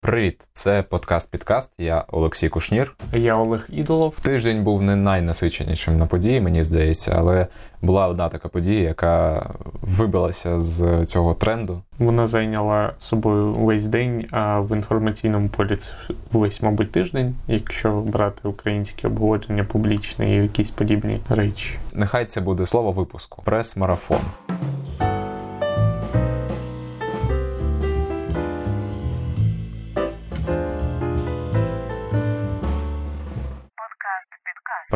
Привіт, 0.00 0.48
це 0.52 0.82
подкаст 0.82 1.30
Підкаст. 1.30 1.70
Я 1.78 2.04
Олексій 2.08 2.48
Кушнір. 2.48 2.96
Я 3.12 3.36
Олег 3.36 3.66
Ідолов. 3.70 4.14
Тиждень 4.22 4.64
був 4.64 4.82
не 4.82 4.96
найнасиченішим 4.96 5.98
на 5.98 6.06
події, 6.06 6.40
мені 6.40 6.62
здається, 6.62 7.14
але 7.18 7.46
була 7.82 8.06
одна 8.06 8.28
така 8.28 8.48
подія, 8.48 8.80
яка 8.80 9.46
вибилася 9.82 10.60
з 10.60 11.06
цього 11.06 11.34
тренду. 11.34 11.82
Вона 11.98 12.26
зайняла 12.26 12.92
собою 13.00 13.52
весь 13.52 13.86
день, 13.86 14.26
а 14.30 14.60
в 14.60 14.76
інформаційному 14.76 15.48
полі 15.48 15.76
це 15.76 15.92
весь, 16.32 16.62
мабуть, 16.62 16.92
тиждень, 16.92 17.34
якщо 17.46 17.92
брати 17.92 18.48
українське 18.48 19.08
обговорення 19.08 19.64
публічне 19.64 20.30
і 20.30 20.42
якісь 20.42 20.70
подібні 20.70 21.20
речі. 21.28 21.78
Нехай 21.94 22.26
це 22.26 22.40
буде 22.40 22.66
слово 22.66 22.92
випуску 22.92 23.42
прес-марафон. 23.44 24.20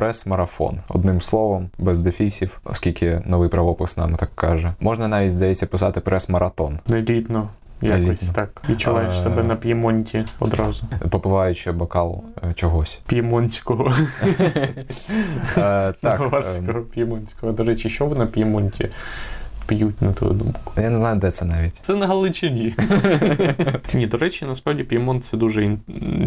Прес-марафон 0.03 0.79
одним 0.89 1.21
словом, 1.21 1.71
без 1.79 1.99
дефісів, 1.99 2.61
оскільки 2.65 3.23
новий 3.27 3.49
правопис 3.49 3.97
нам 3.97 4.15
так 4.15 4.31
каже. 4.35 4.73
Можна 4.81 5.09
навіть 5.09 5.31
здається 5.31 5.67
писати 5.67 6.01
прес-маратон. 6.01 6.79
Елітно. 6.91 7.49
Якось 7.83 8.09
Елітно. 8.09 8.29
так. 8.35 8.63
Відчуваєш 8.69 9.15
А. 9.19 9.23
себе 9.23 9.43
на 9.43 9.57
п'ємонті 9.57 10.25
одразу. 10.41 10.83
Попиваючи 11.11 11.73
бокал 11.73 12.23
е, 12.49 12.53
чогось. 12.53 13.01
П'ємонтського. 13.07 13.95
Е, 15.57 15.93
Так, 16.03 16.21
Баварського 16.21 16.81
п'ємонтського. 16.81 17.53
До 17.53 17.65
речі, 17.65 17.89
що 17.91 18.07
ви 18.07 18.17
на 18.17 18.27
п'ємонті 18.27 18.89
п'ють, 19.77 20.03
на 20.03 20.13
твою 20.13 20.35
думку? 20.35 20.73
я 20.77 20.91
не 20.91 20.99
знаю, 20.99 21.21
де 21.21 21.31
це 21.31 21.45
навіть. 21.45 21.77
Це 21.77 21.95
на 21.95 22.07
Галичині. 22.07 22.75
Ні, 23.95 24.07
до 24.07 24.19
речі, 24.19 24.45
насправді 24.45 24.85
П'ємонт 24.85 25.25
це 25.25 25.37
дуже 25.37 25.79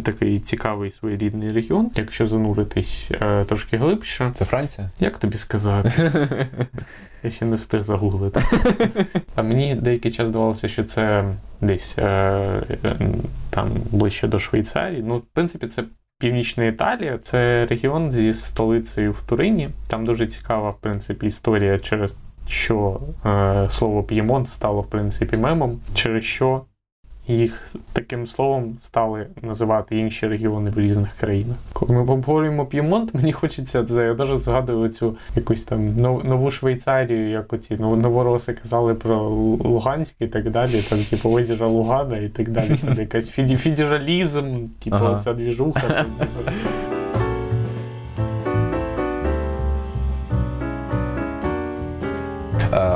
такий 0.04 0.40
цікавий 0.40 0.92
своєрідний 0.92 1.52
регіон, 1.52 1.92
якщо 1.96 2.28
зануритись 2.28 3.12
е, 3.12 3.46
трошки 3.46 3.78
глибше. 3.78 4.32
Це 4.36 4.46
Франція? 4.46 4.90
Як 5.00 5.18
тобі 5.18 5.38
сказати? 5.38 5.92
Я 7.24 7.32
ще 7.32 7.46
не 7.46 7.56
встиг 7.56 7.84
загуглити. 7.84 8.42
А 9.36 9.42
мені 9.42 9.76
деякий 9.76 10.12
час 10.12 10.28
здавалося, 10.28 10.68
що 10.68 10.84
це 10.84 11.26
десь 11.62 11.98
е, 11.98 12.04
е, 12.84 12.96
там 13.50 13.70
ближче 13.92 14.28
до 14.28 14.40
Швейцарії. 14.40 15.04
Ну, 15.08 15.18
в 15.18 15.24
принципі, 15.34 15.68
це. 15.68 15.84
Північна 16.20 16.66
Італія 16.66 17.20
це 17.24 17.66
регіон 17.70 18.12
зі 18.12 18.34
столицею 18.34 19.12
в 19.12 19.22
Турині. 19.22 19.70
Там 19.88 20.06
дуже 20.06 20.28
цікава, 20.28 20.70
в 20.70 20.78
принципі, 20.82 21.28
історія, 21.28 21.80
через 21.80 22.16
що 22.48 23.00
е, 23.26 23.68
слово 23.70 24.04
П'ємонт 24.04 24.50
стало, 24.50 24.82
в 24.82 24.88
принципі, 24.88 25.38
мемом, 25.38 25.80
через 25.94 26.24
що 26.24 26.62
їх 27.28 27.72
таким 27.94 28.28
словом 28.28 28.78
стали 28.84 29.28
називати 29.42 29.98
інші 29.98 30.28
регіони 30.28 30.70
в 30.70 30.80
різних 30.80 31.14
країнах. 31.20 31.56
Коли 31.74 31.94
ми 31.94 32.02
обговорюємо 32.02 32.66
П'ємонт, 32.66 33.14
мені 33.14 33.32
хочеться 33.32 33.86
це. 33.86 34.06
Я 34.06 34.14
навіть 34.14 34.42
згадую 34.42 34.90
цю 34.90 35.16
якусь 35.36 35.64
там 35.64 35.88
нов- 35.88 36.26
нову 36.26 36.52
Швейцарію, 36.52 37.30
як 37.30 37.54
оці 37.54 37.76
нов- 37.76 37.96
новороси 37.98 38.54
казали 38.54 38.94
про 38.94 39.30
Луганськ 39.64 40.16
і 40.20 40.28
так 40.28 40.52
далі, 40.52 40.82
там, 40.90 41.00
типу, 41.00 41.30
озеро 41.30 41.70
Лугана 41.70 42.18
і 42.18 42.30
так 42.30 42.50
далі. 42.50 42.76
Там 42.78 42.94
якась 43.00 43.30
фіді- 43.40 43.58
федералізм, 43.58 44.54
типу, 44.84 44.96
Ага. 44.96 45.22
ця 45.24 45.34
двіжуха. 45.34 46.06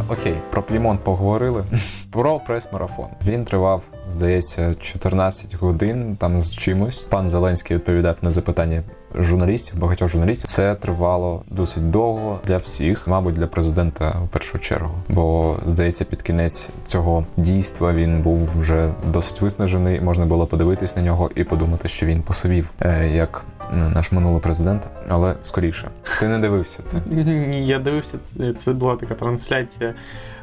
Окей, 0.10 0.36
про 0.50 0.64
Плімонт 0.64 1.04
поговорили. 1.04 1.64
Про 2.12 2.40
прес-марафон. 2.40 3.08
Він 3.26 3.46
тривав, 3.46 3.82
здається, 4.08 4.76
14 4.80 5.56
годин 5.56 6.16
там 6.20 6.42
з 6.42 6.52
чимось. 6.52 7.00
Пан 7.00 7.30
Зеленський 7.30 7.78
відповідав 7.78 8.16
на 8.22 8.32
запитання 8.32 8.84
журналістів, 9.16 9.80
багатьох 9.80 10.10
журналістів. 10.10 10.50
Це 10.50 10.76
тривало 10.76 11.44
досить 11.50 11.92
довго 11.92 12.40
для 12.48 12.58
всіх, 12.58 13.08
мабуть, 13.08 13.36
для 13.36 13.48
президента 13.48 14.10
в 14.26 14.28
першу 14.28 14.60
чергу. 14.60 14.94
Бо 15.10 15.58
здається, 15.68 16.06
під 16.06 16.22
кінець 16.22 16.70
цього 16.88 17.26
дійства 17.38 17.94
він 17.94 18.22
був 18.22 18.50
вже 18.60 18.90
досить 19.12 19.42
виснажений. 19.42 20.02
Можна 20.02 20.26
було 20.26 20.48
подивитись 20.48 20.96
на 20.96 21.02
нього 21.02 21.30
і 21.36 21.44
подумати, 21.44 21.88
що 21.88 22.06
він 22.06 22.22
посовів, 22.22 22.70
е, 22.82 23.10
як 23.16 23.46
наш 23.74 24.12
минулий 24.12 24.42
президент. 24.42 24.88
Але 25.10 25.36
скоріше, 25.42 25.88
ти 26.20 26.28
не 26.28 26.38
дивився 26.40 26.84
це. 26.86 26.98
Ні, 27.12 27.66
я 27.68 27.80
дивився, 27.80 28.18
це- 28.66 28.74
була 28.74 28.96
така 28.96 29.14
трансляція 29.16 29.94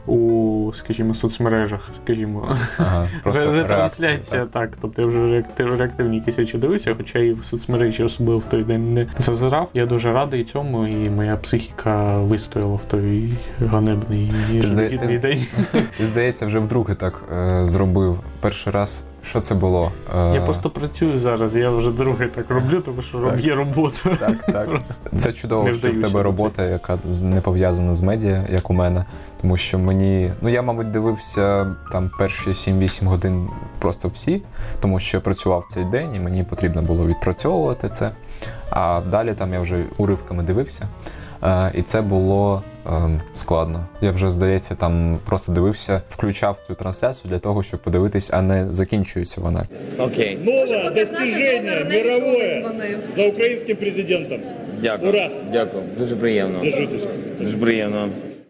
у, 0.07 0.73
скажімо, 0.75 1.15
соцмережах, 1.15 1.91
скажімо. 2.05 2.57
Ага, 2.79 3.09
просто 3.23 3.41
реакція. 3.41 3.63
Ретрансляція, 3.63 4.41
так. 4.41 4.51
так. 4.51 4.79
Тобто 4.81 5.03
я 5.03 5.09
вже 5.09 5.31
реактив, 5.31 5.75
реактивні 5.79 6.17
якісь 6.17 6.39
речі 6.39 6.59
дивився, 6.59 6.95
хоча 6.97 7.19
і 7.19 7.33
в 7.33 7.45
соцмережі 7.45 8.03
особливо 8.03 8.39
в 8.39 8.45
той 8.45 8.65
день 8.65 8.95
не 8.95 9.07
зазирав. 9.19 9.69
Я 9.75 9.87
дуже 9.87 10.13
радий 10.13 10.45
цьому, 10.45 10.87
і 10.87 11.11
моя 11.11 11.37
психіка 11.37 12.19
вистояла 12.19 12.75
в 12.75 12.81
той 12.89 13.33
ганебний 13.67 14.33
Ти 14.53 14.61
ти- 14.61 15.19
день. 15.19 15.47
Ти, 15.99 16.07
здається, 16.07 16.47
вже 16.47 16.59
вдруге 16.59 16.95
так 16.95 17.23
е, 17.33 17.67
зробив 17.67 18.21
перший 18.41 18.73
раз. 18.73 19.05
Що 19.29 19.41
це 19.41 19.55
було? 19.55 19.93
Е, 20.17 20.35
Я 20.35 20.41
просто 20.41 20.71
працюю 20.71 21.21
зараз, 21.21 21.57
я 21.57 21.71
вже 21.71 21.91
друге 21.91 22.27
так 22.27 22.51
роблю, 22.51 22.81
тому 22.81 23.03
що 23.03 23.19
Так. 23.19 23.45
є 23.45 23.55
робота. 23.55 24.17
так, 24.21 24.47
так. 24.47 24.69
Це 25.17 25.33
чудово, 25.33 25.73
що 25.73 25.93
в 25.93 26.01
тебе 26.01 26.23
робота, 26.23 26.65
яка 26.65 26.99
не 27.23 27.41
пов'язана 27.41 27.95
з 27.95 28.01
медіа, 28.03 28.45
як 28.53 28.71
у 28.71 28.75
мене. 28.75 29.05
Тому 29.41 29.57
що 29.57 29.79
мені, 29.79 30.33
ну 30.41 30.49
я, 30.49 30.63
мабуть, 30.63 30.91
дивився 30.91 31.75
там 31.93 32.11
перші 32.19 32.51
7-8 32.51 33.07
годин 33.07 33.49
просто 33.79 34.09
всі, 34.09 34.43
тому 34.81 34.99
що 34.99 35.17
я 35.17 35.21
працював 35.21 35.65
цей 35.71 35.85
день 35.85 36.15
і 36.17 36.21
мені 36.21 36.45
потрібно 36.45 36.83
було 36.83 37.07
відпрацьовувати 37.07 37.89
це. 37.89 38.11
А 38.71 39.01
далі 39.11 39.33
там 39.35 39.53
я 39.53 39.61
вже 39.61 39.85
уривками 39.97 40.43
дивився. 40.43 40.89
Е, 41.43 41.73
і 41.75 41.83
це 41.83 42.03
було 42.03 42.63
складно. 43.35 43.87
Я 44.01 44.11
вже, 44.11 44.31
здається, 44.31 44.75
там 44.75 45.19
просто 45.25 45.53
дивився, 45.53 46.03
включав 46.11 46.59
цю 46.67 46.75
трансляцію 46.75 47.31
для 47.31 47.39
того, 47.39 47.63
щоб 47.63 47.83
подивитись, 47.83 48.31
а 48.33 48.43
не 48.43 48.73
закінчується 48.73 49.41
вона. 49.41 49.67
Окей, 49.99 50.39
Новое 50.45 50.91
достижение 50.91 51.85
мировое 51.85 52.61
дзвонив. 52.61 52.99
за 53.17 53.27
українським 53.27 53.77
президентом. 53.77 54.39
дякую. 54.83 55.11
Ура! 55.13 55.31
Дякую. 55.53 55.83
Дуже 55.99 56.17
приємно. 56.17 56.59
Держитесь. 56.61 57.07
Дуже 57.41 57.59
приємно. 57.59 58.09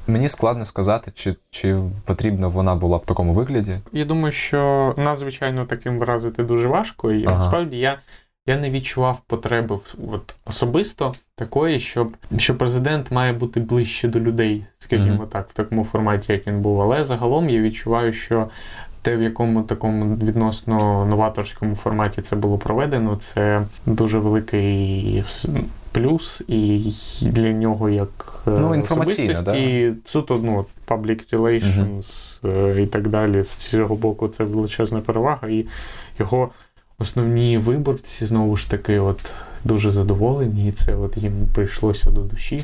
Мені 0.08 0.28
складно 0.28 0.66
сказати, 0.66 1.10
чи, 1.14 1.34
чи 1.50 1.76
потрібна 2.04 2.48
вона 2.48 2.74
була 2.74 2.96
в 2.96 3.04
такому 3.04 3.32
вигляді. 3.32 3.72
Я 3.92 4.04
думаю, 4.04 4.32
що 4.32 4.94
нас, 4.96 5.18
звичайно, 5.18 5.64
таким 5.66 5.98
вразити 5.98 6.42
дуже 6.42 6.68
важко, 6.68 7.12
і 7.12 7.26
Ага. 7.26 7.38
насправді 7.38 7.76
я, 7.76 7.98
я 8.46 8.56
не 8.56 8.70
відчував 8.70 9.20
потреби 9.26 9.78
от, 10.12 10.34
особисто 10.46 11.14
такої, 11.34 11.80
щоб 11.80 12.16
що 12.38 12.58
президент 12.58 13.10
має 13.10 13.32
бути 13.32 13.60
ближче 13.60 14.08
до 14.08 14.20
людей, 14.20 14.66
скажімо 14.78 15.14
Мгм. 15.14 15.26
так, 15.26 15.48
в 15.50 15.52
такому 15.52 15.84
форматі, 15.84 16.32
як 16.32 16.46
він 16.46 16.60
був. 16.60 16.80
Але 16.82 17.04
загалом 17.04 17.50
я 17.50 17.60
відчуваю, 17.60 18.12
що 18.12 18.48
те, 19.02 19.16
в 19.16 19.22
якому 19.22 19.62
такому 19.62 20.16
відносно 20.16 21.06
новаторському 21.06 21.76
форматі 21.76 22.22
це 22.22 22.36
було 22.36 22.58
проведено, 22.58 23.16
це 23.16 23.62
дуже 23.86 24.18
великий 24.18 25.24
плюс, 25.92 26.42
і 26.48 26.92
для 27.22 27.52
нього 27.52 27.90
як 27.90 28.42
е, 28.46 28.50
Ну, 28.50 28.74
інформаційно, 28.74 29.32
особистості, 29.32 29.92
суто 30.06 30.40
ну, 30.42 30.64
public 30.86 31.36
relations 31.36 32.04
е, 32.44 32.82
і 32.82 32.86
так 32.86 33.08
далі. 33.08 33.42
З 33.42 33.48
цього 33.48 33.96
боку 33.96 34.28
це 34.28 34.44
величезна 34.44 35.00
перевага. 35.00 35.48
І 35.48 35.66
його 36.18 36.50
основні 36.98 37.58
виборці 37.58 38.26
знову 38.26 38.56
ж 38.56 38.70
таки 38.70 38.98
от 38.98 39.32
дуже 39.64 39.90
задоволені, 39.90 40.68
і 40.68 40.72
це 40.72 40.96
от 40.96 41.16
їм 41.16 41.32
прийшлося 41.54 42.10
до 42.10 42.20
душі. 42.20 42.62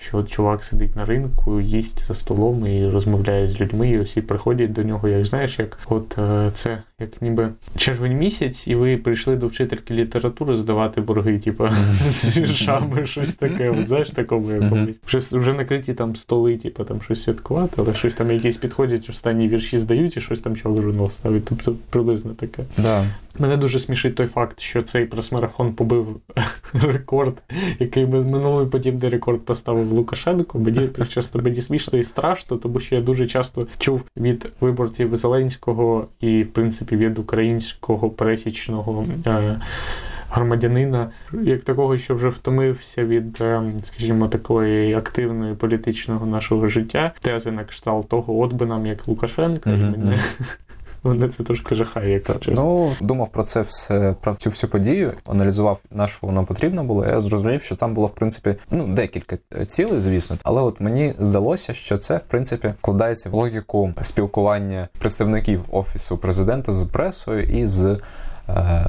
Що 0.00 0.18
от 0.18 0.30
чувак 0.30 0.64
сидить 0.64 0.96
на 0.96 1.04
ринку, 1.04 1.60
їсть 1.60 2.06
за 2.06 2.14
столом 2.14 2.66
і 2.66 2.88
розмовляє 2.88 3.48
з 3.48 3.60
людьми, 3.60 3.90
і 3.90 3.98
усі 3.98 4.22
приходять 4.22 4.72
до 4.72 4.82
нього, 4.82 5.08
як 5.08 5.26
знаєш, 5.26 5.58
як 5.58 5.78
от 5.86 6.18
е, 6.18 6.50
це 6.54 6.78
як 7.00 7.22
ніби 7.22 7.48
червень 7.76 8.18
місяць, 8.18 8.68
і 8.68 8.74
ви 8.74 8.96
прийшли 8.96 9.36
до 9.36 9.46
вчительки 9.46 9.94
літератури 9.94 10.56
здавати 10.56 11.00
борги, 11.00 11.38
типу, 11.38 11.68
з 12.10 12.36
віршами, 12.38 13.06
щось 13.06 13.32
таке. 13.32 13.70
От 13.70 13.88
знаєш, 13.88 14.10
такому 14.10 14.50
якомусь. 14.50 14.96
Щось 15.06 15.32
вже 15.32 15.52
накриті 15.52 15.94
там 15.94 16.16
столи, 16.16 16.56
типу, 16.56 16.84
там 16.84 17.02
щось 17.02 17.22
святкувати, 17.22 17.74
але 17.76 17.94
щось 17.94 18.14
там 18.14 18.30
якісь 18.30 18.56
підходять, 18.56 19.10
останні 19.10 19.48
вірші 19.48 19.78
здають, 19.78 20.16
і 20.16 20.20
щось 20.20 20.40
там 20.40 20.56
журнал 20.56 21.10
ставить. 21.10 21.44
Тобто 21.44 21.74
приблизно 21.90 22.34
таке. 22.34 22.62
Да. 22.78 23.04
Мене 23.38 23.56
дуже 23.56 23.80
смішить 23.80 24.14
той 24.14 24.26
факт, 24.26 24.60
що 24.60 24.82
цей 24.82 25.04
прес-марафон 25.06 25.72
побив 25.72 26.20
рекорд, 26.72 27.42
який 27.78 28.06
ми- 28.06 28.22
минулий 28.22 28.66
подібний 28.66 29.10
рекорд 29.10 29.44
поставив 29.44 29.92
Лукашенко. 29.92 30.58
Мені 30.58 30.88
часто 31.08 31.38
мені 31.42 31.62
смішно 31.62 31.98
і 31.98 32.04
страшно, 32.04 32.56
тому 32.56 32.80
що 32.80 32.94
я 32.94 33.00
дуже 33.00 33.26
часто 33.26 33.66
чув 33.78 34.02
від 34.16 34.48
виборців 34.60 35.16
Зеленського 35.16 36.06
і, 36.20 36.42
в 36.42 36.52
принципі, 36.52 36.85
від 36.92 37.18
українського 37.18 38.10
пересічного. 38.10 39.06
Е- 39.26 39.60
Громадянина, 40.30 41.10
як 41.32 41.60
такого, 41.60 41.98
що 41.98 42.14
вже 42.14 42.28
втомився 42.28 43.04
від, 43.04 43.38
е, 43.40 43.62
скажімо, 43.82 44.28
такої 44.28 44.94
активної 44.94 45.54
політичного 45.54 46.26
нашого 46.26 46.66
життя, 46.66 47.12
тези 47.20 47.50
на 47.50 47.64
кшталт 47.64 48.08
того, 48.08 48.40
от 48.40 48.52
би 48.52 48.66
нам 48.66 48.86
як 48.86 49.08
Лукашенка, 49.08 49.70
і 49.70 49.76
мене. 49.76 50.18
Мене 51.06 51.28
це 51.36 51.44
трошки 51.44 51.74
жахає, 51.74 52.12
як 52.12 52.24
чесно. 52.26 52.54
Ну, 52.54 52.92
думав 53.00 53.28
про 53.28 53.42
це 53.42 53.60
все, 53.62 54.14
про 54.20 54.34
цю 54.36 54.50
всю 54.50 54.70
подію, 54.70 55.12
аналізував, 55.26 55.78
на 55.90 56.06
що 56.08 56.26
воно 56.26 56.44
потрібно 56.44 56.84
було. 56.84 57.06
Я 57.06 57.20
зрозумів, 57.20 57.62
що 57.62 57.76
там 57.76 57.94
було 57.94 58.06
в 58.06 58.14
принципі 58.14 58.54
ну 58.70 58.86
декілька 58.88 59.36
цілей, 59.66 60.00
звісно, 60.00 60.36
але 60.44 60.62
от 60.62 60.80
мені 60.80 61.14
здалося, 61.18 61.74
що 61.74 61.98
це 61.98 62.16
в 62.16 62.22
принципі 62.28 62.74
вкладається 62.78 63.30
в 63.30 63.34
логіку 63.34 63.92
спілкування 64.02 64.88
представників 64.98 65.64
офісу 65.70 66.18
президента 66.18 66.72
з 66.72 66.84
пресою 66.84 67.42
і 67.42 67.66
з. 67.66 67.98
е, 68.48 68.86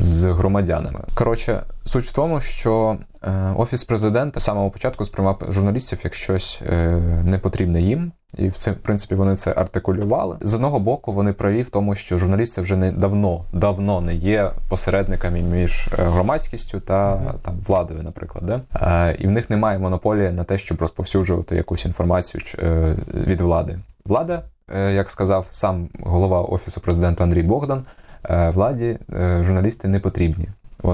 З 0.00 0.24
громадянами. 0.24 1.00
Коротше, 1.14 1.62
суть 1.84 2.04
в 2.06 2.12
тому, 2.12 2.40
що 2.40 2.96
е, 3.22 3.54
офіс 3.56 3.84
президента 3.84 4.40
з 4.40 4.44
самого 4.44 4.70
початку 4.70 5.04
сприймав 5.04 5.42
журналістів 5.48 5.98
як 6.04 6.14
щось 6.14 6.60
е, 6.66 6.90
непотрібне 7.24 7.80
їм, 7.80 8.12
і 8.38 8.48
в 8.48 8.52
в 8.52 8.74
принципі, 8.82 9.14
вони 9.14 9.36
це 9.36 9.52
артикулювали. 9.52 10.36
З 10.40 10.54
одного 10.54 10.80
боку, 10.80 11.12
вони 11.12 11.32
праві 11.32 11.62
в 11.62 11.70
тому, 11.70 11.94
що 11.94 12.18
журналісти 12.18 12.60
вже 12.60 12.76
не 12.76 12.92
давно 12.92 13.44
давно 13.52 14.00
не 14.00 14.14
є 14.14 14.50
посередниками 14.68 15.40
між 15.40 15.88
е, 15.98 16.02
громадськістю 16.02 16.80
та 16.80 17.16
там 17.42 17.54
владою, 17.66 18.02
наприклад, 18.02 18.46
де? 18.46 18.60
Е, 18.80 19.16
і 19.18 19.26
в 19.26 19.30
них 19.30 19.50
немає 19.50 19.78
монополії 19.78 20.30
на 20.30 20.44
те, 20.44 20.58
щоб 20.58 20.80
розповсюджувати 20.80 21.56
якусь 21.56 21.84
інформацію 21.84 22.42
е, 22.58 22.94
від 23.14 23.40
влади. 23.40 23.78
Влада, 24.04 24.42
е, 24.74 24.92
як 24.92 25.10
сказав 25.10 25.46
сам 25.50 25.88
голова 26.00 26.42
офісу 26.42 26.80
президента 26.80 27.24
Андрій 27.24 27.42
Богдан, 27.42 27.84
владі 28.28 28.98
журналісти 29.40 29.88
не 29.88 30.00
потрібні. 30.00 30.48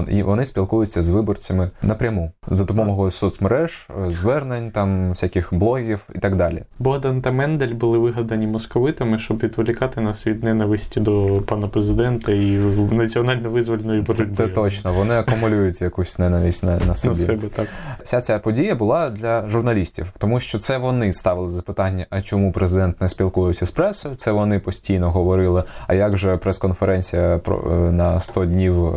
І 0.07 0.23
вони 0.23 0.45
спілкуються 0.45 1.03
з 1.03 1.09
виборцями 1.09 1.71
напряму 1.81 2.31
за 2.47 2.63
допомогою 2.63 3.11
соцмереж, 3.11 3.87
звернень, 4.09 4.71
там 4.71 5.09
всяких 5.09 5.53
блогів 5.53 6.09
і 6.15 6.19
так 6.19 6.35
далі. 6.35 6.63
Богдан 6.79 7.21
та 7.21 7.31
Мендель 7.31 7.73
були 7.73 7.97
вигадані 7.97 8.47
московитами, 8.47 9.19
щоб 9.19 9.37
відволікати 9.37 10.01
нас 10.01 10.27
від 10.27 10.43
ненависті 10.43 10.99
до 10.99 11.41
пана 11.47 11.67
президента 11.67 12.31
і 12.31 12.57
національно-визвольної 12.91 13.99
Це, 14.01 14.13
боротьби. 14.13 14.35
це 14.35 14.47
точно. 14.47 14.93
Вони 14.93 15.13
акумулюють 15.15 15.81
якусь 15.81 16.19
ненависть 16.19 16.63
на, 16.63 16.79
на 16.79 16.85
На 16.85 16.95
себе 16.95 17.37
так. 17.55 17.67
Вся 18.03 18.21
ця 18.21 18.39
подія 18.39 18.75
була 18.75 19.09
для 19.09 19.49
журналістів, 19.49 20.13
тому 20.17 20.39
що 20.39 20.59
це 20.59 20.77
вони 20.77 21.13
ставили 21.13 21.49
запитання, 21.49 22.05
а 22.09 22.21
чому 22.21 22.51
президент 22.51 23.01
не 23.01 23.09
спілкується 23.09 23.65
з 23.65 23.71
пресою. 23.71 24.15
Це 24.15 24.31
вони 24.31 24.59
постійно 24.59 25.11
говорили. 25.11 25.63
А 25.87 25.93
як 25.93 26.17
же 26.17 26.37
прес-конференція 26.37 27.37
про 27.37 27.71
е, 27.71 27.91
на 27.91 28.19
100 28.19 28.45
днів 28.45 28.85
е, 28.85 28.93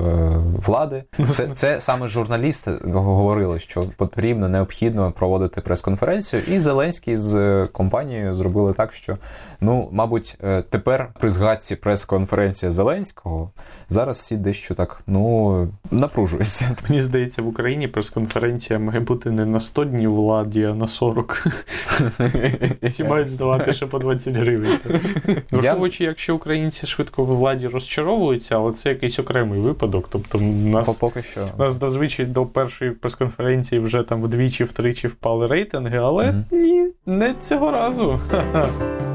влади? 0.82 1.04
Це, 1.30 1.48
це 1.54 1.80
саме 1.80 2.08
журналісти 2.08 2.72
говорили, 2.84 3.58
що 3.58 3.84
потрібно 3.96 4.48
необхідно 4.48 5.12
проводити 5.12 5.60
прес-конференцію. 5.60 6.42
І 6.48 6.58
Зеленський 6.58 7.16
з 7.16 7.34
е, 7.34 7.68
компанією 7.72 8.34
зробили 8.34 8.72
так, 8.72 8.92
що 8.92 9.16
ну, 9.60 9.88
мабуть, 9.92 10.38
е, 10.44 10.62
тепер 10.62 11.08
при 11.20 11.30
згадці 11.30 11.76
прес-конференції 11.76 12.72
Зеленського 12.72 13.50
зараз 13.88 14.18
всі 14.18 14.36
дещо 14.36 14.74
так 14.74 15.02
ну 15.06 15.68
напружуються. 15.90 16.76
Мені 16.88 17.02
здається, 17.02 17.42
в 17.42 17.46
Україні 17.46 17.88
прес-конференція 17.88 18.78
має 18.78 19.00
бути 19.00 19.30
не 19.30 19.46
на 19.46 19.60
100 19.60 19.84
днів 19.84 20.14
владі, 20.14 20.64
а 20.64 20.74
на 20.74 20.88
40. 20.88 21.46
Всі 22.82 23.04
мають 23.08 23.30
здавати 23.30 23.72
ще 23.72 23.86
по 23.86 23.98
20 23.98 24.34
гривень. 24.34 24.78
Враховуючи, 25.50 26.04
якщо 26.04 26.36
українці 26.36 26.86
швидко 26.86 27.24
в 27.24 27.36
владі 27.36 27.66
розчаровуються, 27.66 28.56
але 28.56 28.72
це 28.72 28.88
якийсь 28.88 29.18
окремий 29.18 29.60
випадок. 29.60 30.08
Тобто 30.10 30.38
нас, 30.72 30.86
По- 30.86 30.94
Поки 30.94 31.22
що. 31.22 31.40
нас 31.58 31.80
зазвичай 31.80 32.26
до 32.26 32.46
першої 32.46 32.90
прес-конференції 32.90 33.80
вже 33.80 34.02
там 34.02 34.22
вдвічі-втричі 34.22 35.08
впали 35.08 35.46
рейтинги, 35.46 35.96
але 35.98 36.26
Мгм. 36.32 36.44
ні, 36.50 36.86
не 37.06 37.34
цього 37.42 37.70
разу. 37.70 38.20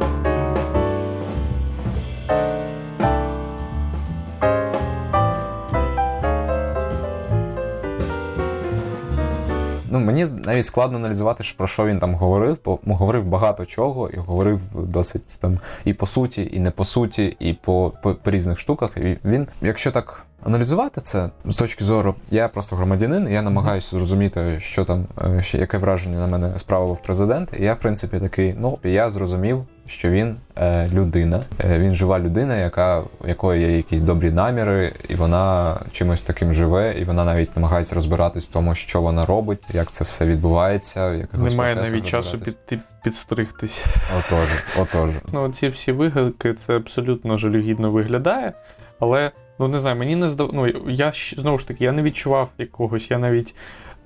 Ну, 10.00 10.06
мені 10.06 10.26
навіть 10.46 10.66
складно 10.66 10.98
аналізувати, 10.98 11.44
про 11.58 11.68
що 11.68 11.86
він 11.86 12.00
там 12.00 12.16
говорив, 12.16 12.58
бо 12.66 12.80
говорив 12.86 13.26
багато 13.26 13.66
чого, 13.66 14.10
і 14.10 14.18
говорив 14.18 14.60
досить 14.74 15.40
там 15.40 15.60
і 15.86 15.94
по 15.94 16.08
суті, 16.08 16.50
і 16.54 16.60
не 16.60 16.72
по 16.72 16.86
суті, 16.86 17.38
і 17.40 17.54
по, 17.54 17.94
по, 18.04 18.16
по 18.16 18.32
різних 18.32 18.60
штуках. 18.60 18.98
І 18.98 19.18
він, 19.26 19.48
якщо 19.62 19.92
так 19.92 20.26
аналізувати 20.44 21.02
це 21.02 21.30
з 21.46 21.56
точки 21.56 21.84
зору, 21.84 22.16
я 22.32 22.48
просто 22.48 22.76
громадянин, 22.76 23.32
я 23.32 23.42
намагаюся 23.42 23.90
зрозуміти, 23.90 24.60
що 24.60 24.86
там, 24.86 25.06
е, 25.38 25.42
ще 25.42 25.58
яке 25.58 25.78
враження 25.78 26.18
на 26.18 26.28
мене 26.28 26.60
справив 26.60 26.98
президент. 27.04 27.50
І 27.60 27.64
я, 27.64 27.74
в 27.74 27.80
принципі, 27.80 28.20
такий, 28.20 28.56
ну 28.60 28.80
я 28.84 29.10
зрозумів, 29.10 29.66
що 29.88 30.10
він 30.10 30.36
е, 30.56 30.90
людина, 30.94 31.44
е, 31.60 31.80
він 31.80 31.94
жива 31.96 32.20
людина, 32.20 32.56
яка 32.58 33.04
якої 33.28 33.62
є 33.62 33.78
якісь 33.78 34.02
добрі 34.02 34.32
наміри, 34.32 34.94
і 35.10 35.16
вона 35.16 35.76
чимось 35.92 36.22
таким 36.22 36.54
живе, 36.54 36.96
і 37.00 37.04
вона 37.04 37.26
навіть 37.26 37.56
намагається 37.56 37.96
розбиратись 37.96 38.50
в 38.50 38.52
тому, 38.52 38.76
що 38.76 39.02
вона 39.02 39.26
робить, 39.26 39.62
як 39.74 39.92
це 39.92 40.04
все 40.04 40.26
відбувається. 40.26 41.10
В 41.10 41.14
якихось 41.14 41.52
Немає 41.52 41.76
навіть 41.76 42.06
часу 42.06 42.40
під, 42.40 42.80
підстригтись. 43.04 43.86
Отож, 44.20 44.48
отож. 44.80 45.10
Ну, 45.34 45.50
ці 45.50 45.68
всі 45.68 45.92
вигадки, 45.92 46.54
це 46.54 46.76
абсолютно 46.76 47.38
жалюгідно 47.38 47.92
виглядає, 47.92 48.54
але 49.00 49.32
ну 49.60 49.68
не 49.68 49.80
знаю, 49.80 49.96
мені 49.96 50.16
не 50.16 50.28
здав... 50.28 50.50
ну, 50.54 50.68
я 50.88 51.14
знову 51.38 51.60
ж 51.60 51.68
таки, 51.68 51.84
я 51.84 51.92
не 51.92 52.02
відчував 52.02 52.50
якогось, 52.58 53.12
я 53.12 53.18
навіть 53.18 53.56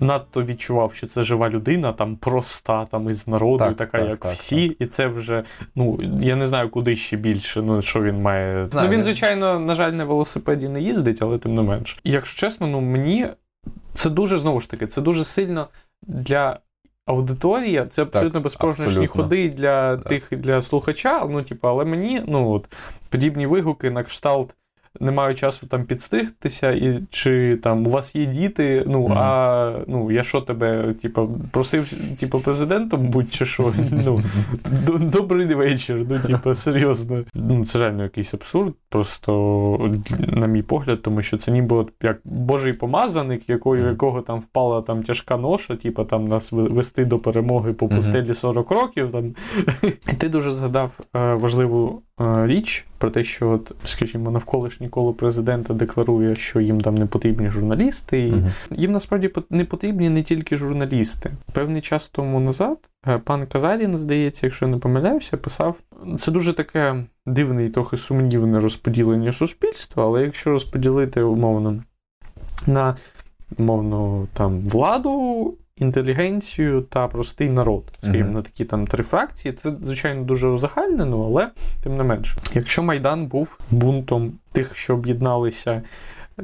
надто 0.02 0.44
відчував, 0.44 0.94
що 0.94 1.08
це 1.08 1.24
жива 1.24 1.50
людина, 1.50 1.94
там 1.94 2.16
проста, 2.16 2.86
там 2.86 3.10
із 3.10 3.28
народу, 3.28 3.58
Так, 3.58 3.76
така, 3.78 3.98
так, 3.98 4.10
як 4.10 4.20
так, 4.20 4.34
всі, 4.34 4.66
і 4.66 4.86
це 4.86 5.08
вже, 5.08 5.44
ну 5.76 6.00
я 6.22 6.36
не 6.36 6.48
знаю, 6.48 6.70
куди 6.70 6.96
ще 6.96 7.18
більше. 7.18 7.62
Ну 7.62 7.82
що 7.82 8.02
він 8.02 8.22
має. 8.22 8.68
Знаю, 8.70 8.88
ну 8.90 8.96
він, 8.96 9.04
звичайно, 9.04 9.60
на 9.60 9.74
жаль, 9.74 9.92
на 9.92 10.04
велосипеді 10.04 10.70
не 10.70 10.82
їздить, 10.82 11.22
але 11.22 11.38
тим 11.38 11.56
не 11.56 11.62
менш. 11.62 12.00
І 12.04 12.12
якщо 12.12 12.40
чесно, 12.40 12.68
ну 12.68 12.82
мені 12.82 13.28
це 13.94 14.10
дуже 14.10 14.38
знову 14.38 14.60
ж 14.60 14.70
таки, 14.70 14.88
це 14.88 15.02
дуже 15.02 15.24
сильно 15.24 15.68
для. 16.08 16.60
Аудиторія 17.06 17.86
це 17.86 18.02
абсолютно 18.02 18.42
безпорожнечні 18.42 18.92
абсолютно. 18.92 19.24
ходи 19.24 19.50
для 19.50 19.98
Так. 19.98 20.08
тих 20.08 20.28
для 20.32 20.62
слухача. 20.62 21.28
Ну, 21.30 21.44
типу, 21.44 21.68
але 21.68 21.86
мені, 21.86 22.24
ну 22.28 22.52
от 22.52 22.66
подібні 23.10 23.48
вигуки 23.48 23.92
на 23.92 24.04
кшталт. 24.04 24.56
Не 25.00 25.12
маю 25.12 25.36
часу 25.36 25.68
там 25.68 25.84
підстригтися, 25.86 26.72
і 26.72 27.04
чи 27.10 27.60
там 27.64 27.88
у 27.88 27.90
вас 27.90 28.16
є 28.16 28.26
діти. 28.26 28.84
Ну 28.88 29.00
Мгм. 29.02 29.18
а 29.18 29.74
ну 29.88 30.12
я 30.12 30.24
що 30.24 30.42
тебе, 30.42 30.94
типу, 31.02 31.30
просив, 31.52 31.94
типу, 32.20 32.40
президентом 32.40 33.08
будь 33.08 33.34
чи 33.34 33.46
що? 33.46 33.74
Ну 34.02 34.22
добрий 35.00 35.56
вечір. 35.56 36.06
Ну, 36.10 36.20
типу, 36.20 36.56
серйозно. 36.56 37.24
Ну 37.34 37.66
це 37.66 37.80
реально 37.80 38.04
якийсь 38.04 38.34
абсурд. 38.34 38.74
Просто 38.90 39.32
на 40.20 40.48
мій 40.48 40.62
погляд, 40.62 41.02
тому 41.02 41.22
що 41.22 41.38
це 41.38 41.52
ніби 41.52 41.76
от 41.76 41.92
як 42.04 42.18
божий 42.24 42.74
помазаник, 42.74 43.50
якою 43.50 43.90
якого 43.90 44.22
там 44.22 44.40
впала 44.40 44.82
там 44.82 45.04
тяжка 45.04 45.38
ноша, 45.38 45.76
типу 45.76 46.04
там 46.04 46.26
нас 46.26 46.52
вести 46.52 47.06
до 47.06 47.20
перемоги 47.20 47.74
по 47.74 47.88
пустелі 47.88 48.34
40 48.34 48.72
років. 48.72 49.12
Там 49.12 49.36
ти 50.18 50.30
дуже 50.30 50.52
згадав 50.52 51.00
е, 51.16 51.34
важливу 51.34 52.02
річ 52.18 52.86
про 52.98 53.10
те, 53.10 53.24
що, 53.24 53.50
от, 53.50 53.72
скажімо, 53.86 54.32
навколишнє 54.32 54.90
коло 54.90 55.14
президента 55.14 55.74
декларує, 55.74 56.36
що 56.36 56.60
їм 56.62 56.82
там 56.82 56.96
не 56.96 57.06
потрібні 57.06 57.50
журналісти. 57.50 58.20
І 58.28 58.32
Мгм. 58.32 58.50
їм 58.72 58.92
насправді 58.92 59.32
не 59.50 59.66
потрібні 59.66 60.10
не 60.10 60.24
тільки 60.24 60.56
журналісти. 60.58 61.32
Певний 61.54 61.82
час 61.82 62.08
тому 62.08 62.40
назад 62.40 62.78
е, 63.08 63.18
пан 63.18 63.48
Казарін, 63.48 63.98
здається, 63.98 64.48
якщо 64.48 64.66
я 64.66 64.72
не 64.72 64.78
помиляюся, 64.78 65.38
писав. 65.38 65.76
Це 66.20 66.32
дуже 66.32 66.54
таке 66.54 67.04
дивне 67.26 67.66
і 67.66 67.70
трохи 67.70 67.98
сумнівне 67.98 68.60
розподілення 68.60 69.34
суспільства, 69.34 70.04
але 70.04 70.22
якщо 70.22 70.50
розподілити 70.50 71.22
умовно 71.22 71.84
на 72.68 72.96
умовно 73.58 74.28
там 74.34 74.60
владу. 74.60 75.54
Інтелігенцію 75.82 76.82
та 76.82 77.08
простий 77.08 77.50
народ, 77.50 77.84
скажімо, 78.00 78.24
Мгм. 78.26 78.34
на 78.34 78.42
такі 78.42 78.66
там 78.66 78.88
три 78.88 79.04
фракції. 79.04 79.54
Це, 79.54 79.72
звичайно, 79.84 80.24
дуже 80.24 80.48
узагальнено, 80.48 81.24
але 81.26 81.50
тим 81.84 81.98
не 81.98 82.04
менше. 82.04 82.38
Якщо 82.54 82.84
Майдан 82.84 83.26
був 83.28 83.58
бунтом 83.72 84.32
тих, 84.52 84.76
що 84.76 84.94
об'єдналися 84.94 85.82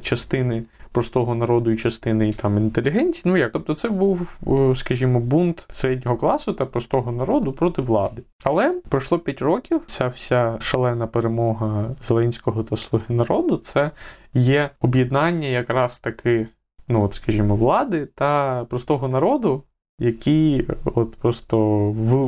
частини 0.01 0.63
простого 0.91 1.35
народу 1.35 1.71
і 1.71 1.77
частини 1.77 2.33
там 2.33 2.57
інтелігенції, 2.57 3.23
ну 3.25 3.37
як, 3.37 3.51
тобто 3.51 3.73
це 3.75 3.89
був, 3.89 4.37
е, 4.47 4.75
скажімо, 4.75 5.19
бунт 5.19 5.65
середнього 5.73 6.17
класу 6.17 6.53
та 6.53 6.65
простого 6.65 7.11
народу 7.11 7.51
проти 7.51 7.81
влади. 7.81 8.21
Але 8.43 8.81
пройшло 8.89 9.19
5 9.19 9.41
років. 9.41 9.81
Ця 9.85 10.07
вся 10.07 10.57
шалена 10.61 11.07
перемога 11.07 11.85
Зеленського 12.03 12.63
та 12.63 12.77
Слуги 12.77 13.05
народу 13.09 13.57
це 13.57 13.91
є 14.33 14.69
об'єднання 14.81 15.47
якраз 15.47 15.99
таки, 15.99 16.47
ну 16.87 17.03
от, 17.03 17.13
скажімо, 17.13 17.55
влади 17.55 18.05
та 18.05 18.65
простого 18.65 19.07
народу. 19.07 19.63
Які 19.99 20.65
от 20.85 21.15
просто 21.15 21.57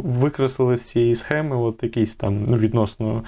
викреслили 0.04 0.78
з 0.78 0.82
цієї 0.82 1.16
схеми 1.16 1.56
от 1.56 1.84
якийсь 1.84 2.16
там 2.16 2.46
ну, 2.46 2.58
відносно 2.58 3.24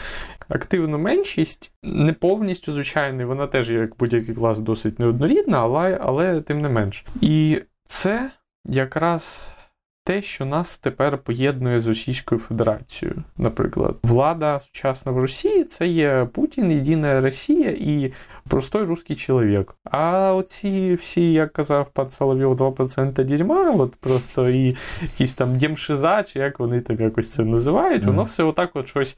активну 0.50 0.98
меншість, 0.98 1.74
не 1.84 2.14
повністю, 2.14 2.72
звичайно, 2.72 3.28
вона 3.28 3.48
теж, 3.48 3.72
як 3.72 3.98
будь-який 3.98 4.36
клас, 4.36 4.60
досить 4.60 5.00
неоднорідна, 5.00 5.60
але, 5.60 6.00
але 6.02 6.42
тим 6.42 6.62
не 6.62 6.70
менш. 6.70 7.06
І 7.22 7.62
це 7.86 8.32
якраз 8.66 9.54
те, 10.04 10.22
що 10.22 10.46
нас 10.46 10.78
тепер 10.78 11.18
поєднує 11.18 11.82
з 11.82 11.88
Російською 11.88 12.42
Федерацією. 12.42 13.24
Наприклад, 13.38 13.96
влада 14.04 14.60
сучасна 14.60 15.12
в 15.12 15.18
Росії 15.18 15.64
це 15.64 15.88
є 15.88 16.28
Путін, 16.34 16.72
єдина 16.72 17.22
Росія 17.22 17.70
і 17.70 18.14
простой 18.48 18.84
русський 18.84 19.16
чоловік. 19.16 19.76
А 19.84 20.34
оці 20.34 20.94
всі, 20.94 21.34
як 21.34 21.54
казав 21.54 21.88
пан 21.94 22.12
Соловйов, 22.12 22.56
2% 22.56 23.24
дерьма, 23.24 23.72
от 23.72 23.96
просто 23.96 24.50
і 24.50 24.76
якісь 25.02 25.34
там 25.34 25.58
дємшиза, 25.58 26.24
чи 26.24 26.40
як 26.40 26.60
вони 26.60 26.82
там 26.82 26.98
якось 27.00 27.30
це 27.30 27.44
називають, 27.44 28.06
воно 28.06 28.24
все 28.24 28.44
отак 28.44 28.70
от 28.74 28.88
щось 28.88 29.18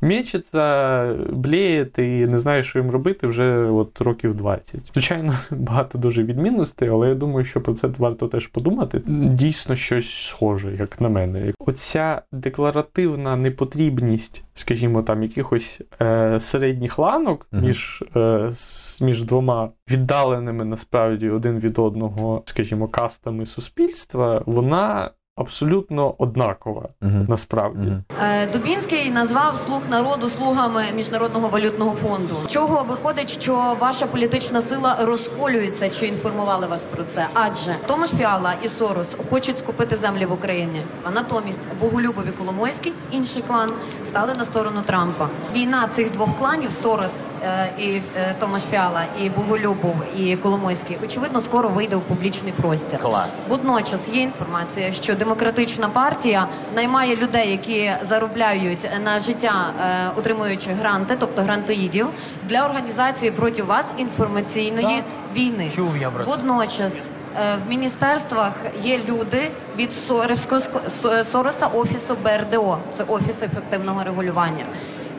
мечеться, 0.00 1.16
бліє, 1.30 1.86
і 1.98 2.02
не 2.02 2.38
знає, 2.38 2.62
що 2.62 2.78
їм 2.78 2.90
робити 2.90 3.26
вже 3.26 3.56
от 3.56 4.00
років 4.00 4.34
20. 4.34 4.80
Звичайно, 4.92 5.34
багато 5.50 5.98
дуже 5.98 6.22
відмінностей, 6.22 6.88
але 6.88 7.08
я 7.08 7.14
думаю, 7.14 7.44
що 7.44 7.60
про 7.60 7.74
це 7.74 7.88
варто 7.98 8.28
теж 8.28 8.46
подумати. 8.46 9.02
Дійсно, 9.06 9.76
щось 9.76 10.26
схоже, 10.26 10.76
як 10.76 11.00
на 11.00 11.08
мене. 11.08 11.52
Оця 11.58 12.22
декларативна 12.32 13.36
непотрібність, 13.36 14.44
скажімо, 14.54 15.02
там 15.02 15.22
якихось 15.22 15.80
е, 16.02 16.40
середніх 16.40 16.98
ланок 16.98 17.46
Мгм. 17.52 17.64
між, 17.64 18.04
е, 18.16 18.46
с- 18.50 19.00
між 19.00 19.22
двома 19.22 19.70
віддаленими 19.90 20.64
насправді 20.64 21.30
один 21.30 21.58
від 21.58 21.78
одного, 21.78 22.42
скажімо, 22.46 22.88
кастами 22.88 23.46
суспільства, 23.46 24.42
вона 24.46 25.10
абсолютно 25.36 26.14
однакова 26.18 26.88
Мгм. 27.00 27.26
насправді. 27.28 27.92
Е, 28.22 28.46
Дубінський 28.52 29.10
назвав 29.10 29.56
слуг 29.56 29.80
народу 29.90 30.28
слугами 30.28 30.84
міжнародного 30.96 31.48
валютного 31.48 31.96
фонду. 31.96 32.34
З 32.34 32.50
Чого 32.52 32.84
виходить, 32.88 33.30
що 33.42 33.76
ваша 33.80 34.06
політична 34.06 34.62
сила 34.62 34.96
розколюється? 35.00 35.90
Чи 35.90 36.06
інформували 36.06 36.66
вас 36.66 36.82
про 36.82 37.04
це? 37.04 37.26
Адже 37.34 37.76
Томаш 37.86 38.10
Фіала 38.10 38.54
і 38.62 38.68
Сорос 38.68 39.16
хочуть 39.30 39.58
скупити 39.58 39.96
землі 39.96 40.26
в 40.26 40.32
Україні. 40.32 40.80
А 41.04 41.10
натомість 41.10 41.60
Боголюбов 41.80 42.26
і 42.28 42.30
Коломойський, 42.30 42.92
інший 43.10 43.42
клан, 43.42 43.70
стали 44.04 44.34
на 44.38 44.44
сторону 44.44 44.80
Трампа. 44.86 45.28
Війна 45.54 45.88
цих 45.88 46.10
двох 46.12 46.38
кланів 46.38 46.70
Сорос 46.82 47.14
е, 47.44 47.72
і 47.78 47.88
е, 48.16 48.34
Томаш 48.40 48.62
Фіала, 48.70 49.02
і 49.22 49.30
Боголюбов 49.30 49.94
і 50.18 50.36
Коломойський, 50.36 50.96
очевидно, 51.04 51.40
скоро 51.40 51.68
вийде 51.68 51.96
у 51.96 52.00
публічний 52.00 52.52
простір. 52.52 52.98
Клас. 52.98 53.30
Водночас 53.48 54.08
є 54.08 54.22
інформація, 54.22 54.92
що 54.92 55.14
демократична 55.24 55.88
партія 55.88 56.46
наймає 56.76 57.16
людей, 57.16 57.50
які 57.50 57.92
заробляють 58.02 58.88
на 59.04 59.18
життя, 59.18 59.72
е, 59.80 60.10
отримуючи 60.18 60.70
гранти, 60.70 61.16
тобто 61.20 61.42
грантоїдів, 61.42 62.06
для 62.48 62.64
організації 62.64 63.30
проти 63.30 63.62
вас 63.62 63.94
інформаційної 63.98 65.02
війни. 65.34 65.70
Чув 65.76 65.96
я 66.00 66.10
про 66.10 66.24
це. 66.24 66.30
Водночас 66.30 67.08
е, 67.36 67.56
в 67.66 67.70
міністерствах 67.70 68.52
є 68.82 69.00
люди 69.08 69.50
від 69.76 69.90
Соревського- 69.92 70.90
Со- 71.02 71.24
Сороса 71.24 71.66
офісу 71.66 72.16
БРДО, 72.24 72.78
це 72.96 73.04
офіс 73.04 73.42
ефективного 73.42 74.04
регулювання. 74.04 74.64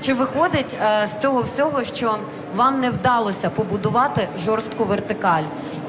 Чи 0.02 0.14
виходить 0.14 0.78
е, 0.82 1.08
з 1.08 1.22
цього 1.22 1.42
всього, 1.42 1.84
що 1.84 2.16
вам 2.56 2.82
не 2.82 2.90
вдалося 2.90 3.50
побудувати 3.50 4.28
жорстку 4.46 4.84
вертикаль? 4.84 5.44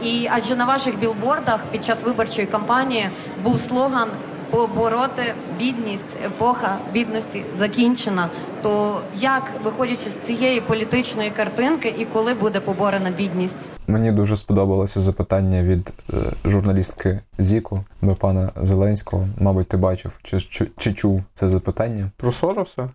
І 0.05 0.29
адже 0.33 0.57
на 0.57 0.65
ваших 0.65 0.99
білбордах 0.99 1.61
під 1.73 1.85
час 1.85 2.03
виборчої 2.03 2.47
кампанії 2.47 3.09
був 3.43 3.61
слоган 3.61 4.09
побороти 4.51 5.35
бідність, 5.59 6.17
епоха 6.27 6.79
бідності 6.93 7.43
закінчена. 7.55 8.29
То 8.63 9.01
як, 9.17 9.43
виходячи 9.65 10.11
з 10.11 10.15
цієї 10.15 10.61
політичної 10.61 11.31
картинки, 11.31 11.95
і 11.99 12.05
коли 12.05 12.35
буде 12.35 12.61
поборена 12.61 13.11
бідність? 13.11 13.69
Мені 13.87 14.13
дуже 14.13 14.37
сподобалося 14.37 15.01
запитання 15.01 15.63
від 15.63 15.93
е, 16.13 16.17
журналістки 16.45 17.21
Зіку 17.39 17.85
до 18.03 18.15
пана 18.15 18.51
Зеленського. 18.63 19.29
Мабуть, 19.41 19.69
ти 19.69 19.77
бачив 19.77 20.19
чи, 20.23 20.41
чи, 20.41 20.71
чи 20.77 20.93
чув 20.93 21.23
це 21.35 21.49
запитання? 21.49 22.11
Про 22.17 22.33
Сороса? 22.33 22.91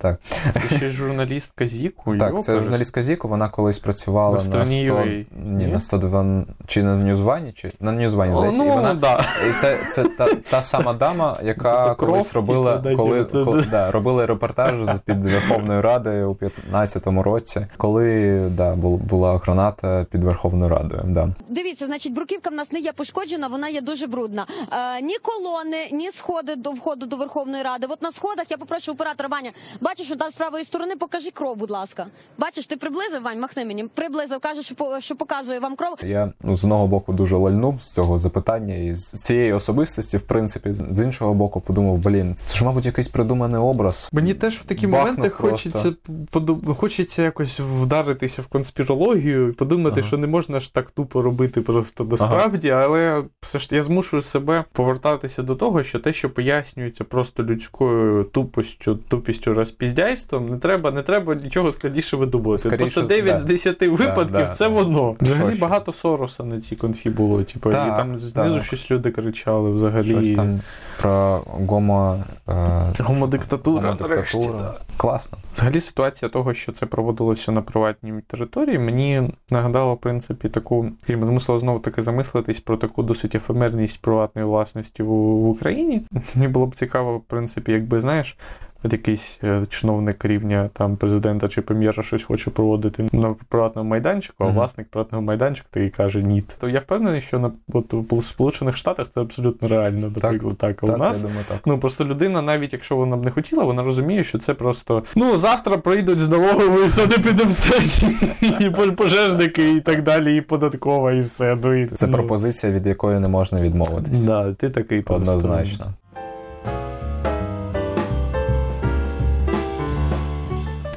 Так. 0.00 0.20
Це 0.52 0.76
ще 0.76 0.90
журналістка 0.90 1.66
Зіку. 1.66 2.16
Так, 2.16 2.28
це 2.42 2.52
йоперс. 2.52 2.62
журналістка 2.64 3.02
Зіку, 3.02 3.28
вона 3.28 3.48
колись 3.48 3.78
працювала 3.78 4.38
На 4.44 4.58
на, 4.58 4.66
100... 4.66 4.74
Ні, 4.74 5.26
Ні? 5.44 5.66
на 5.66 5.80
102... 5.80 6.44
чи 6.66 6.82
на 6.82 6.96
Ньюзвані, 6.96 7.52
чи 7.52 7.72
на 7.80 7.92
Ньюзвані, 7.92 8.36
здається. 8.36 8.62
ну, 8.64 8.70
і 8.72 8.74
вона 8.74 8.94
да. 8.94 9.24
І 9.50 9.52
це, 9.52 9.78
це 9.92 10.04
та, 10.04 10.34
та 10.34 10.62
сама 10.62 10.92
дама, 10.92 11.38
яка 11.44 11.94
кров, 11.94 12.10
колись 12.10 12.34
робила, 12.34 12.76
типу, 12.76 12.88
да, 12.88 12.96
коли, 12.96 13.44
коли 13.44 13.62
да, 13.70 13.90
робили 13.90 14.26
репортаж 14.26 14.76
з 14.84 14.98
під 14.98 15.24
Верховною 15.24 15.82
Радою 15.82 16.30
у 16.30 16.34
15-му 16.34 17.22
році, 17.22 17.66
коли 17.76 18.38
да, 18.50 18.74
бу- 18.74 18.96
була 18.96 19.38
граната 19.38 20.06
під 20.10 20.24
Верховною 20.24 20.70
Радою. 20.70 21.02
Да. 21.06 21.28
Дивіться, 21.48 21.86
значить, 21.86 22.14
бруківка 22.14 22.50
в 22.50 22.54
нас 22.54 22.72
не 22.72 22.80
є 22.80 22.92
пошкоджена, 22.92 23.48
вона 23.48 23.68
є 23.68 23.80
дуже 23.80 24.06
брудна. 24.06 24.46
Е, 24.72 25.02
ні 25.02 25.16
колони, 25.22 25.88
ні 25.92 26.10
сходи 26.10 26.56
до 26.56 26.70
входу 26.70 27.06
до 27.06 27.16
Верховної 27.16 27.62
Ради. 27.62 27.86
От 27.90 28.02
на 28.02 28.12
сходах 28.12 28.50
я 28.50 28.56
попрошу 28.56 28.92
оператора 28.92 29.28
Ваня. 29.28 29.50
Бачиш, 29.88 30.06
що 30.06 30.16
там 30.16 30.30
з 30.30 30.34
правої 30.34 30.64
сторони 30.64 30.96
покажи 30.96 31.30
кров, 31.30 31.56
будь 31.56 31.70
ласка. 31.70 32.06
Бачиш, 32.38 32.66
ти 32.66 32.76
приблизив 32.76 33.22
Вань, 33.22 33.40
махни 33.40 33.64
мені. 33.64 33.84
Приблизив, 33.94 34.38
каже, 34.40 34.62
що, 34.62 34.74
по- 34.74 35.00
що 35.00 35.16
показує 35.16 35.58
вам 35.60 35.76
кров. 35.76 35.94
Я 36.06 36.32
ну, 36.42 36.56
з 36.56 36.64
одного 36.64 36.86
боку 36.86 37.12
дуже 37.12 37.36
лальнув 37.36 37.82
з 37.82 37.92
цього 37.92 38.18
запитання 38.18 38.74
і 38.74 38.94
з 38.94 39.12
цієї 39.22 39.52
особистості, 39.52 40.16
в 40.16 40.20
принципі, 40.22 40.72
з 40.90 41.00
іншого 41.04 41.34
боку, 41.34 41.60
подумав, 41.60 41.98
блін, 41.98 42.36
це 42.44 42.56
ж, 42.56 42.64
мабуть, 42.64 42.86
якийсь 42.86 43.08
придуманий 43.08 43.60
образ. 43.60 44.08
Мені 44.12 44.34
теж 44.34 44.54
в 44.56 44.64
такі 44.64 44.86
Бахнув 44.86 45.16
моменти 45.16 45.36
просто. 45.36 45.70
хочеться 45.70 45.92
поду- 46.32 46.74
хочеться 46.74 47.22
якось 47.22 47.60
вдаритися 47.60 48.42
в 48.42 48.46
конспірологію 48.46 49.48
і 49.48 49.52
подумати, 49.52 50.00
Ага. 50.00 50.08
що 50.08 50.18
не 50.18 50.26
можна 50.26 50.60
ж 50.60 50.74
так 50.74 50.90
тупо 50.90 51.22
робити 51.22 51.60
просто 51.60 52.04
насправді, 52.04 52.70
але 52.70 53.24
все 53.42 53.58
ж 53.58 53.68
я 53.70 53.82
змушую 53.82 54.22
себе 54.22 54.64
повертатися 54.72 55.42
до 55.42 55.54
того, 55.56 55.82
що 55.82 55.98
те, 56.00 56.12
що 56.12 56.30
пояснюється 56.30 57.04
просто 57.04 57.42
людською 57.44 58.24
тупостю, 58.24 58.94
тупістю 59.08 59.54
розпіздяйством, 59.80 60.48
не 60.48 60.58
треба, 60.58 60.90
не 60.90 61.02
треба 61.02 61.34
нічого 61.34 61.72
складніше 61.72 62.16
видумувати. 62.16 62.58
Скоріше, 62.58 62.78
Просто 62.78 63.02
9 63.02 63.34
да. 63.34 63.38
з 63.38 63.44
10 63.44 63.82
випадків 63.82 64.30
да, 64.30 64.46
це 64.46 64.68
да. 64.68 64.74
воно. 64.74 65.16
Взагалі 65.20 65.48
Щось. 65.48 65.60
багато 65.60 65.92
Сороса 65.92 66.44
на 66.44 66.60
цій 66.60 66.76
конфі 66.76 67.10
було. 67.10 67.42
Типу, 67.42 67.68
і 67.68 67.72
там 67.72 68.20
знизу 68.20 68.56
так. 68.56 68.64
щось 68.64 68.90
люди 68.90 69.10
кричали 69.10 69.70
взагалі. 69.70 70.08
Щось 70.08 70.36
там 70.36 70.60
про 71.00 71.42
гомо... 71.46 72.24
Е... 72.48 72.52
Гомодиктатура, 72.98 73.90
гомодиктатура. 73.90 74.74
Класно. 74.96 75.38
Взагалі 75.54 75.80
ситуація 75.80 76.28
того, 76.28 76.54
що 76.54 76.72
це 76.72 76.86
проводилося 76.86 77.52
на 77.52 77.62
приватній 77.62 78.12
території, 78.26 78.78
мені 78.78 79.30
нагадала, 79.50 79.92
в 79.92 79.98
принципі, 79.98 80.48
таку, 80.48 80.90
змусила 81.08 81.58
знову 81.58 81.78
таки 81.78 82.02
замислитись 82.02 82.60
про 82.60 82.76
таку 82.76 83.02
досить 83.02 83.34
ефемерність 83.34 84.02
приватної 84.02 84.46
власності 84.48 85.02
в, 85.02 85.06
в 85.06 85.48
Україні. 85.48 86.02
Мені 86.34 86.48
було 86.48 86.66
б 86.66 86.74
цікаво, 86.74 87.18
в 87.18 87.22
принципі, 87.22 87.72
якби 87.72 88.00
знаєш. 88.00 88.36
От 88.84 88.92
якийсь 88.92 89.38
е, 89.44 89.62
чиновник 89.68 90.24
рівня 90.24 90.70
там 90.72 90.96
президента 90.96 91.48
чи 91.48 91.62
прем'єра 91.62 92.02
щось 92.02 92.24
хоче 92.24 92.50
проводити 92.50 93.08
на 93.12 93.34
приватному 93.48 93.90
майданчику, 93.90 94.44
а 94.44 94.46
власник 94.46 94.88
приватного 94.88 95.24
майданчика 95.24 95.66
такий 95.70 95.90
каже 95.90 96.22
ні. 96.22 96.44
То 96.60 96.68
я 96.68 96.78
впевнений, 96.78 97.20
що 97.20 97.38
на 97.38 97.50
от, 97.72 97.94
у 98.12 98.22
Сполучених 98.22 98.76
Штатах 98.76 99.06
це 99.14 99.20
абсолютно 99.20 99.68
реально, 99.68 100.12
наприклад, 100.14 100.56
так. 100.58 100.82
А 100.82 100.86
у 100.86 100.88
Так, 100.88 100.98
нас 100.98 101.16
я 101.16 101.22
думаю, 101.22 101.44
так. 101.48 101.58
Ну 101.66 101.78
просто 101.78 102.04
людина, 102.04 102.42
навіть 102.42 102.72
якщо 102.72 102.96
вона 102.96 103.16
б 103.16 103.24
не 103.24 103.30
хотіла, 103.30 103.64
вона 103.64 103.82
розуміє, 103.82 104.24
що 104.24 104.38
це 104.38 104.54
просто 104.54 105.02
ну 105.16 105.38
завтра 105.38 105.76
прийдуть 105.76 106.18
з 106.18 106.28
налогової 106.28 106.88
санепідемстації, 106.88 108.16
і 108.60 108.70
пожежники, 108.90 109.74
і 109.74 109.80
так 109.80 110.02
далі, 110.02 110.36
і 110.36 110.40
податкова, 110.40 111.12
і 111.12 111.20
все. 111.20 111.58
Ну, 111.62 111.82
і, 111.82 111.86
Це 111.86 112.06
ну, 112.06 112.12
пропозиція, 112.12 112.72
від 112.72 112.86
якої 112.86 113.20
не 113.20 113.28
можна 113.28 113.60
відмовитись. 113.60 114.22
Да, 114.22 114.52
ти 114.52 114.70
такий 114.70 115.02
просто. 115.02 115.22
Однозначно. 115.22 115.86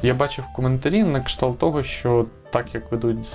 Я 0.02 0.14
бачив 0.14 0.44
коментарі 0.56 1.02
на 1.02 1.20
кшталт 1.20 1.58
того, 1.58 1.82
що 1.82 2.26
так 2.50 2.74
як 2.74 2.92
ведуть 2.92 3.26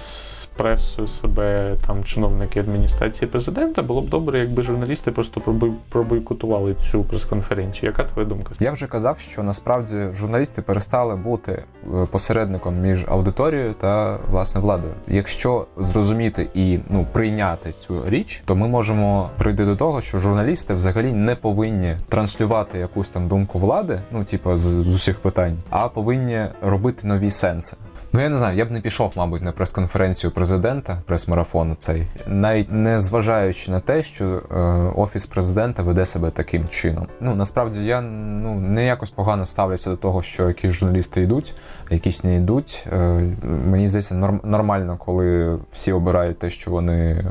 пресою 0.58 1.08
себе 1.08 1.76
там 1.88 2.04
чиновники 2.04 2.60
адміністрації 2.60 3.32
президента, 3.32 3.82
було 3.82 4.02
б 4.02 4.10
добре, 4.10 4.40
якби 4.40 4.64
журналісти 4.64 5.12
просто 5.12 5.40
пробой- 5.40 5.74
пробойкотували 5.90 6.76
цю 6.92 7.04
прес-конференцію. 7.04 7.90
Яка 7.90 8.04
твоя 8.04 8.28
думка? 8.28 8.52
Я 8.60 8.72
вже 8.72 8.88
казав, 8.88 9.20
що 9.20 9.44
насправді 9.44 9.96
журналісти 10.14 10.62
перестали 10.62 11.16
бути 11.16 11.52
е, 11.52 12.06
посередником 12.12 12.82
між 12.82 13.06
аудиторією 13.08 13.74
та 13.74 14.18
власне 14.32 14.62
владою. 14.62 14.94
Якщо 15.08 15.66
зрозуміти 15.78 16.48
і 16.54 16.80
ну 16.90 17.08
прийняти 17.12 17.72
цю 17.72 18.02
річ, 18.08 18.44
то 18.46 18.56
ми 18.56 18.68
можемо 18.68 19.30
прийти 19.38 19.66
до 19.66 19.76
того, 19.76 20.02
що 20.02 20.20
журналісти 20.20 20.74
взагалі 20.74 21.14
не 21.14 21.36
повинні 21.36 21.96
транслювати 22.10 22.78
якусь 22.80 23.10
там 23.10 23.28
думку 23.28 23.60
влади, 23.60 24.00
ну 24.12 24.24
типу 24.24 24.58
з, 24.58 24.62
з 24.62 24.96
усіх 24.96 25.20
питань, 25.20 25.58
а 25.70 25.88
повинні 25.88 26.46
робити 26.62 27.08
нові 27.08 27.32
сенси. 27.32 27.76
Ну 28.14 28.22
я 28.22 28.30
не 28.30 28.38
знаю, 28.38 28.58
я 28.58 28.66
б 28.66 28.72
не 28.72 28.82
пішов, 28.82 29.12
мабуть, 29.16 29.42
на 29.42 29.52
прес-конференцію 29.52 30.32
президента, 30.32 31.02
прес-марафону 31.06 31.76
цей, 31.80 32.08
навіть 32.28 32.72
не 32.72 33.02
зважаючи 33.02 33.72
на 33.72 33.80
те, 33.80 34.04
що 34.04 34.26
е, 34.26 34.56
офіс 34.96 35.26
президента 35.26 35.84
веде 35.84 36.06
себе 36.06 36.30
таким 36.30 36.68
чином. 36.68 37.08
Ну 37.22 37.36
насправді 37.36 37.80
я 37.80 38.02
ну 38.02 38.60
не 38.60 38.86
якось 38.86 39.10
погано 39.10 39.46
ставлюся 39.46 39.90
до 39.90 39.96
того, 39.96 40.22
що 40.22 40.48
якісь 40.48 40.72
журналісти 40.72 41.22
йдуть, 41.22 41.54
якісь 41.90 42.24
не 42.24 42.36
йдуть. 42.36 42.88
Е, 42.92 43.22
мені 43.66 43.88
здається, 43.88 44.16
норм, 44.16 44.42
нормально, 44.44 44.96
коли 45.00 45.58
всі 45.72 45.92
обирають 45.92 46.40
те, 46.40 46.50
що 46.50 46.72
вони 46.72 47.12
е, 47.12 47.26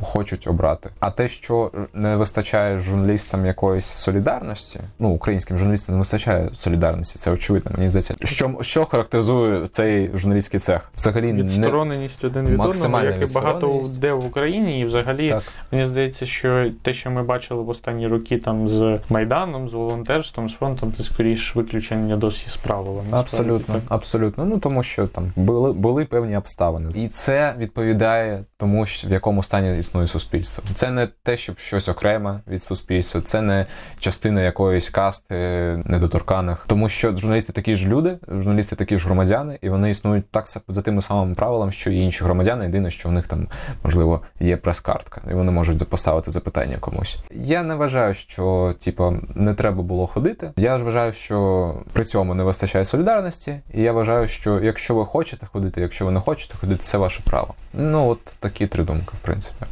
хочуть 0.00 0.46
обрати. 0.46 0.90
А 1.00 1.10
те, 1.10 1.28
що 1.28 1.70
не 1.94 2.16
вистачає 2.16 2.78
журналістам 2.78 3.46
якоїсь 3.46 3.86
солідарності, 3.86 4.80
ну 4.98 5.08
українським 5.08 5.58
журналістам 5.58 5.94
не 5.94 5.98
вистачає 5.98 6.48
солідарності, 6.52 7.18
це 7.18 7.30
очевидно. 7.30 7.70
Мені 7.76 7.90
здається, 7.90 8.14
що, 8.24 8.54
що 8.60 8.84
характеризує 8.84 9.66
цей 9.66 10.10
журналістський 10.14 10.60
цех? 10.60 10.90
Взагалі 10.96 11.32
не 11.32 11.42
Відстороненість 11.42 12.24
один 12.24 12.46
від 12.46 12.60
одного, 12.60 13.04
як 13.04 13.30
і 13.30 13.34
багато 13.34 13.84
де 13.98 14.12
в 14.12 14.26
Україні, 14.26 14.80
і 14.80 14.84
взагалі 14.84 15.28
так. 15.28 15.42
мені 15.72 15.84
здається, 15.84 16.26
що 16.26 16.70
те, 16.82 16.94
що 16.94 17.10
ми 17.10 17.22
бачили 17.22 17.62
в 17.62 17.68
останні 17.68 18.06
роки 18.06 18.38
там 18.38 18.68
з 18.68 18.98
Майданом, 19.08 19.68
з 19.68 19.72
волонтерством, 19.72 20.48
з 20.48 20.52
фронтом, 20.52 20.92
це 20.96 21.02
скоріш 21.02 21.56
виключення 21.56 22.16
досі 22.16 22.48
з 22.48 22.56
правила. 22.56 23.02
Абсолютно, 23.10 23.74
Так. 23.74 23.82
Абсолютно. 23.88 24.44
Ну 24.44 24.58
тому 24.58 24.82
що 24.82 25.06
там 25.06 25.32
були, 25.36 25.72
були 25.72 26.04
певні 26.04 26.36
обставини, 26.36 26.90
і 26.94 27.08
це 27.08 27.54
відповідає 27.58 28.44
тому, 28.56 28.84
в 28.84 29.12
якому 29.12 29.42
стані 29.42 29.78
існує 29.78 30.08
суспільство. 30.08 30.64
Це 30.74 30.90
не 30.90 31.08
те, 31.22 31.36
щоб 31.36 31.58
щось 31.58 31.88
окреме 31.88 32.40
від 32.48 32.62
суспільства, 32.62 33.20
це 33.20 33.42
не 33.42 33.66
частина 33.98 34.42
якоїсь 34.42 34.88
касти 34.88 35.34
недоторканих. 35.84 36.64
Тому 36.66 36.88
що 36.88 37.16
журналісти 37.16 37.52
такі 37.52 37.74
ж 37.74 37.88
люди, 37.88 38.18
журналісти 38.28 38.76
такі 38.76 38.98
ж 38.98 39.06
громадяни, 39.06 39.58
і 39.62 39.68
вони 39.68 39.90
існують 39.90 40.30
так 40.30 40.44
за 40.68 40.82
тими 40.82 41.02
самими 41.02 41.34
правилами, 41.34 41.72
що 41.72 41.90
і 41.90 41.96
інші 41.96 42.24
громадяни. 42.24 42.64
Єдине, 42.64 42.90
що 42.90 43.08
в 43.08 43.12
них 43.12 43.26
там 43.26 43.48
можливо 43.82 44.22
є 44.40 44.56
прес-картка, 44.56 45.20
і 45.30 45.34
вони 45.34 45.52
можуть 45.52 45.88
поставити 45.88 46.30
запитання 46.30 46.76
комусь. 46.80 47.18
Я 47.30 47.62
не 47.62 47.74
вважаю, 47.74 48.14
що 48.14 48.74
типу, 48.78 49.16
не 49.34 49.54
треба 49.54 49.82
було 49.82 50.06
ходити. 50.06 50.50
Я 50.56 50.78
ж 50.78 50.84
вважаю, 50.84 51.12
що 51.12 51.74
при 51.92 52.04
цьому 52.04 52.34
не 52.34 52.44
вистачає 52.44 52.84
солідарності, 52.84 53.60
і 53.78 53.82
я 53.82 53.92
вважаю, 53.92 54.28
що 54.28 54.60
якщо 54.60 54.94
ви 54.94 55.06
хочете 55.06 55.46
ходити, 55.46 55.80
якщо 55.80 56.04
ви 56.04 56.10
не 56.10 56.20
хочете 56.20 56.54
ходити, 56.60 56.82
це 56.82 56.98
ваше 56.98 57.22
право. 57.24 57.54
Ну 57.72 58.08
от 58.08 58.24
такі 58.24 58.66
три 58.66 58.84
думки, 58.84 59.10
в 59.14 59.18
принципі. 59.18 59.64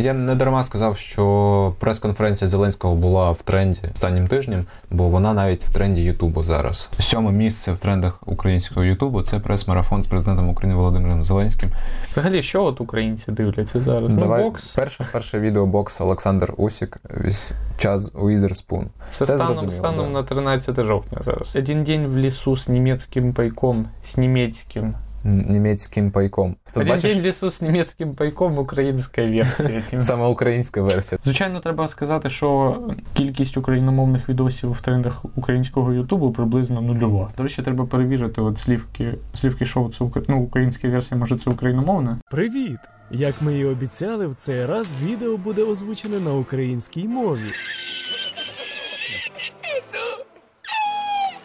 Я 0.00 0.12
не 0.14 0.34
дарма 0.34 0.64
сказав, 0.64 0.98
що 0.98 1.74
прес-конференція 1.78 2.48
Зеленського 2.48 2.94
була 2.94 3.30
в 3.30 3.42
тренді 3.42 3.80
останнім 3.94 4.28
тижнем, 4.28 4.64
бо 4.90 5.08
вона 5.08 5.34
навіть 5.34 5.64
в 5.64 5.72
тренді 5.72 6.02
Ютубу 6.02 6.44
зараз. 6.44 6.90
Сьоме 6.98 7.32
місце 7.32 7.72
в 7.72 7.78
трендах 7.78 8.18
українського 8.26 8.84
Ютубу 8.84 9.22
це 9.22 9.38
прес-марафон 9.38 10.02
з 10.02 10.06
президентом 10.06 10.48
України 10.48 10.74
Володимиром 10.74 11.24
Зеленським. 11.24 11.70
Взагалі, 12.10 12.42
що 12.42 12.64
от 12.64 12.80
українці 12.80 13.32
дивляться 13.32 13.80
зараз? 13.80 14.14
Давай 14.14 14.42
Ну, 14.42 14.50
бокс. 14.50 14.72
перше, 14.74 15.06
перше 15.12 15.40
відео 15.40 15.66
бокс 15.66 16.00
Олександр 16.00 16.54
Усік 16.56 16.96
віз 17.24 17.54
час 17.78 18.12
Уізерспун. 18.14 18.86
Це, 19.10 19.26
Це 19.26 19.38
станом, 19.38 19.70
станом 19.70 20.06
да. 20.06 20.12
на 20.12 20.22
13 20.22 20.82
жовтня 20.84 21.18
зараз. 21.24 21.56
Один 21.56 21.84
день 21.84 22.06
в 22.06 22.16
лісу 22.16 22.56
з 22.56 22.68
німецьким 22.68 23.32
пайком, 23.32 23.86
з 24.12 24.16
німецьким. 24.16 24.94
Німецьким 25.24 26.10
пайком. 26.10 26.56
Тут 26.66 26.76
Один 26.76 26.94
бачиш, 26.94 27.16
лісу 27.16 27.50
з 27.50 27.62
німецьким 27.62 28.14
пайком, 28.14 28.58
українська 28.58 29.22
версія. 29.22 29.82
саме 30.02 30.26
українська 30.26 30.82
версія. 30.82 31.18
Звичайно, 31.24 31.60
треба 31.60 31.88
сказати, 31.88 32.30
що 32.30 32.78
кількість 33.14 33.56
україномовних 33.56 34.28
відосів 34.28 34.72
в 34.72 34.80
трендах 34.80 35.24
українського 35.36 35.92
Ютубу 35.92 36.32
приблизно 36.32 36.80
нульова. 36.80 37.30
До 37.36 37.42
речі, 37.42 37.62
треба 37.62 37.86
перевірити 37.86 38.40
от 38.40 38.58
слівки, 38.58 39.14
слівки 39.34 39.66
шоу. 39.66 39.92
Це 39.92 40.04
ну, 40.28 40.40
українська 40.40 40.88
версія, 40.88 41.20
може, 41.20 41.38
це 41.38 41.50
україномовна. 41.50 42.18
Привіт! 42.30 42.78
Як 43.10 43.42
ми 43.42 43.58
і 43.58 43.64
обіцяли, 43.64 44.26
в 44.26 44.34
цей 44.34 44.66
раз 44.66 44.94
відео 45.04 45.36
буде 45.36 45.62
озвучене 45.62 46.20
на 46.20 46.34
українській 46.34 47.08
мові. 47.08 47.52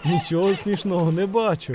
Нічого 0.06 0.54
смішного 0.54 1.12
не 1.12 1.26
бачу. 1.26 1.74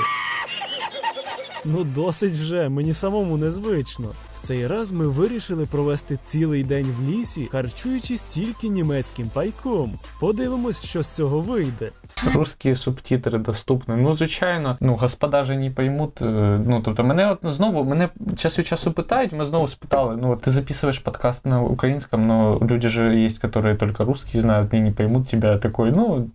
Ну, 1.65 1.85
досить 1.85 2.33
вже, 2.33 2.69
мені 2.69 2.95
самому 2.95 3.37
незвично. 3.37 4.09
В 4.35 4.47
цей 4.47 4.67
раз 4.67 4.93
ми 4.93 5.09
вирішили 5.09 5.67
провести 5.67 6.19
цілий 6.23 6.65
день 6.65 6.95
в 6.99 7.11
лісі, 7.11 7.49
харчуючись 7.53 8.23
тільки 8.23 8.69
німецьким 8.69 9.31
пайком. 9.35 9.99
Подивимось, 10.21 10.85
що 10.85 11.03
з 11.03 11.09
цього 11.09 11.41
вийде. 11.41 11.91
Русські 12.35 12.75
субтитри 12.75 13.39
доступні. 13.39 13.95
Ну, 13.97 14.15
звичайно, 14.15 14.77
ну 14.81 14.95
господа 14.95 15.43
же 15.43 15.57
не 15.57 15.71
поймуть. 15.71 16.23
е, 16.23 16.59
Ну, 16.67 16.81
тобто, 16.85 17.05
мене 17.05 17.31
от 17.31 17.39
знову 17.43 17.85
мене 17.85 18.09
час 18.37 18.59
від 18.59 18.67
часу 18.67 18.93
питають, 18.93 19.33
ми 19.33 19.45
знову 19.45 19.69
спитали: 19.69 20.19
ну, 20.23 20.37
ти 20.37 20.51
записуєш 20.51 20.99
подкаст 20.99 21.47
на 21.47 21.63
українському, 21.63 22.27
но 22.27 22.59
люди 22.71 22.89
же 22.89 23.17
є, 23.17 23.23
які 23.23 23.77
тільки 23.79 24.05
русський 24.05 24.41
знають, 24.41 24.73
не 24.73 24.93
поймуть 24.93 25.29
тебе. 25.29 25.57
Такой, 25.57 25.91
ну. 25.91 26.27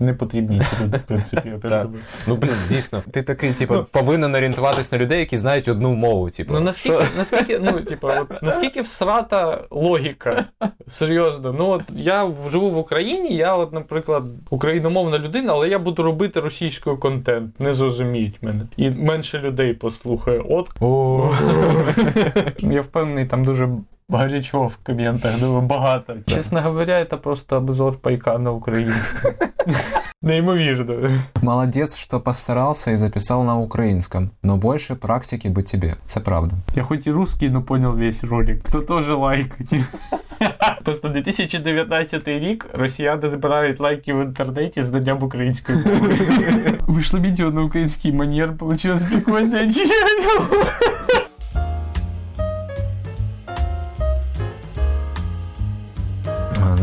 Не 0.00 0.14
потрібні 0.14 0.60
ці 0.60 0.84
люди, 0.84 0.96
в 0.98 1.02
принципі. 1.02 1.48
Я 1.48 1.58
теж 1.58 1.70
думаю. 1.70 2.02
Ну 2.26 2.36
блін, 2.36 2.54
дійсно. 2.68 3.02
Ти 3.10 3.22
такий, 3.22 3.52
типу, 3.52 3.86
повинен 3.92 4.34
орієнтуватись 4.34 4.92
на 4.92 4.98
людей, 4.98 5.18
які 5.18 5.36
знають 5.36 5.68
одну 5.68 5.94
мову. 5.94 6.30
Типу, 6.30 6.52
Ну 6.54 6.60
наскільки, 6.60 7.04
наскільки, 7.18 7.58
ну, 7.58 7.72
типу, 7.80 8.08
от, 8.08 8.42
наскільки 8.42 8.82
всрата 8.82 9.60
логіка? 9.70 10.44
Серйозно. 10.90 11.52
Ну 11.52 11.68
от 11.68 11.82
я 11.96 12.30
живу 12.50 12.70
в 12.70 12.78
Україні, 12.78 13.36
я, 13.36 13.54
от, 13.56 13.72
наприклад, 13.72 14.24
україномовна 14.50 15.18
людина, 15.18 15.27
але 15.48 15.68
я 15.68 15.78
буду 15.78 16.02
робити 16.02 16.40
російською 16.40 16.96
контент. 16.96 17.60
Не 17.60 17.72
зрозуміють 17.72 18.42
мене. 18.42 18.60
І 18.76 18.90
менше 18.90 19.38
людей 19.38 19.74
послухає. 19.74 20.42
От 20.48 20.70
я 22.58 22.80
впевнений, 22.80 23.26
там 23.26 23.44
дуже. 23.44 23.68
Гарячо 24.10 24.62
в 24.62 24.76
коментах, 24.76 25.40
думаю, 25.40 25.60
багато. 25.60 26.14
Чесно 26.26 26.60
говоря, 26.60 27.04
це 27.04 27.16
просто 27.16 27.56
обзор 27.56 27.96
пайка 27.96 28.38
на 28.38 28.50
українському. 28.50 29.34
Неймовірно. 30.22 31.08
Молодець, 31.42 31.96
що 31.96 32.20
постарався 32.20 32.90
і 32.90 32.96
записав 32.96 33.44
на 33.44 33.56
українському, 33.56 34.28
но 34.42 34.56
більше 34.56 34.94
практики 34.94 35.48
би 35.48 35.62
тебе. 35.62 35.94
Це 36.06 36.20
правда. 36.20 36.56
Я 36.74 36.82
хоть 36.82 37.06
и 37.06 37.12
русский, 37.12 37.50
но 37.50 37.62
понял 37.62 37.92
весь 37.92 38.24
ролик. 38.24 38.62
Кто 38.62 38.80
тоже 38.80 39.14
лайкать. 39.14 39.74
Просто 40.84 41.08
2019 41.08 42.28
рік 42.28 42.66
росіяни 42.72 43.28
збирають 43.28 43.80
лайки 43.80 44.14
в 44.14 44.24
інтернеті 44.24 44.82
з 44.82 44.90
днем 44.90 45.22
української 45.22 45.78
мови. 45.78 46.16
Вийшло 46.86 47.20
відео 47.20 47.50
на 47.50 47.62
український 47.62 48.12
манер, 48.12 48.56
получилось 48.56 49.04
прикольно. 49.04 49.58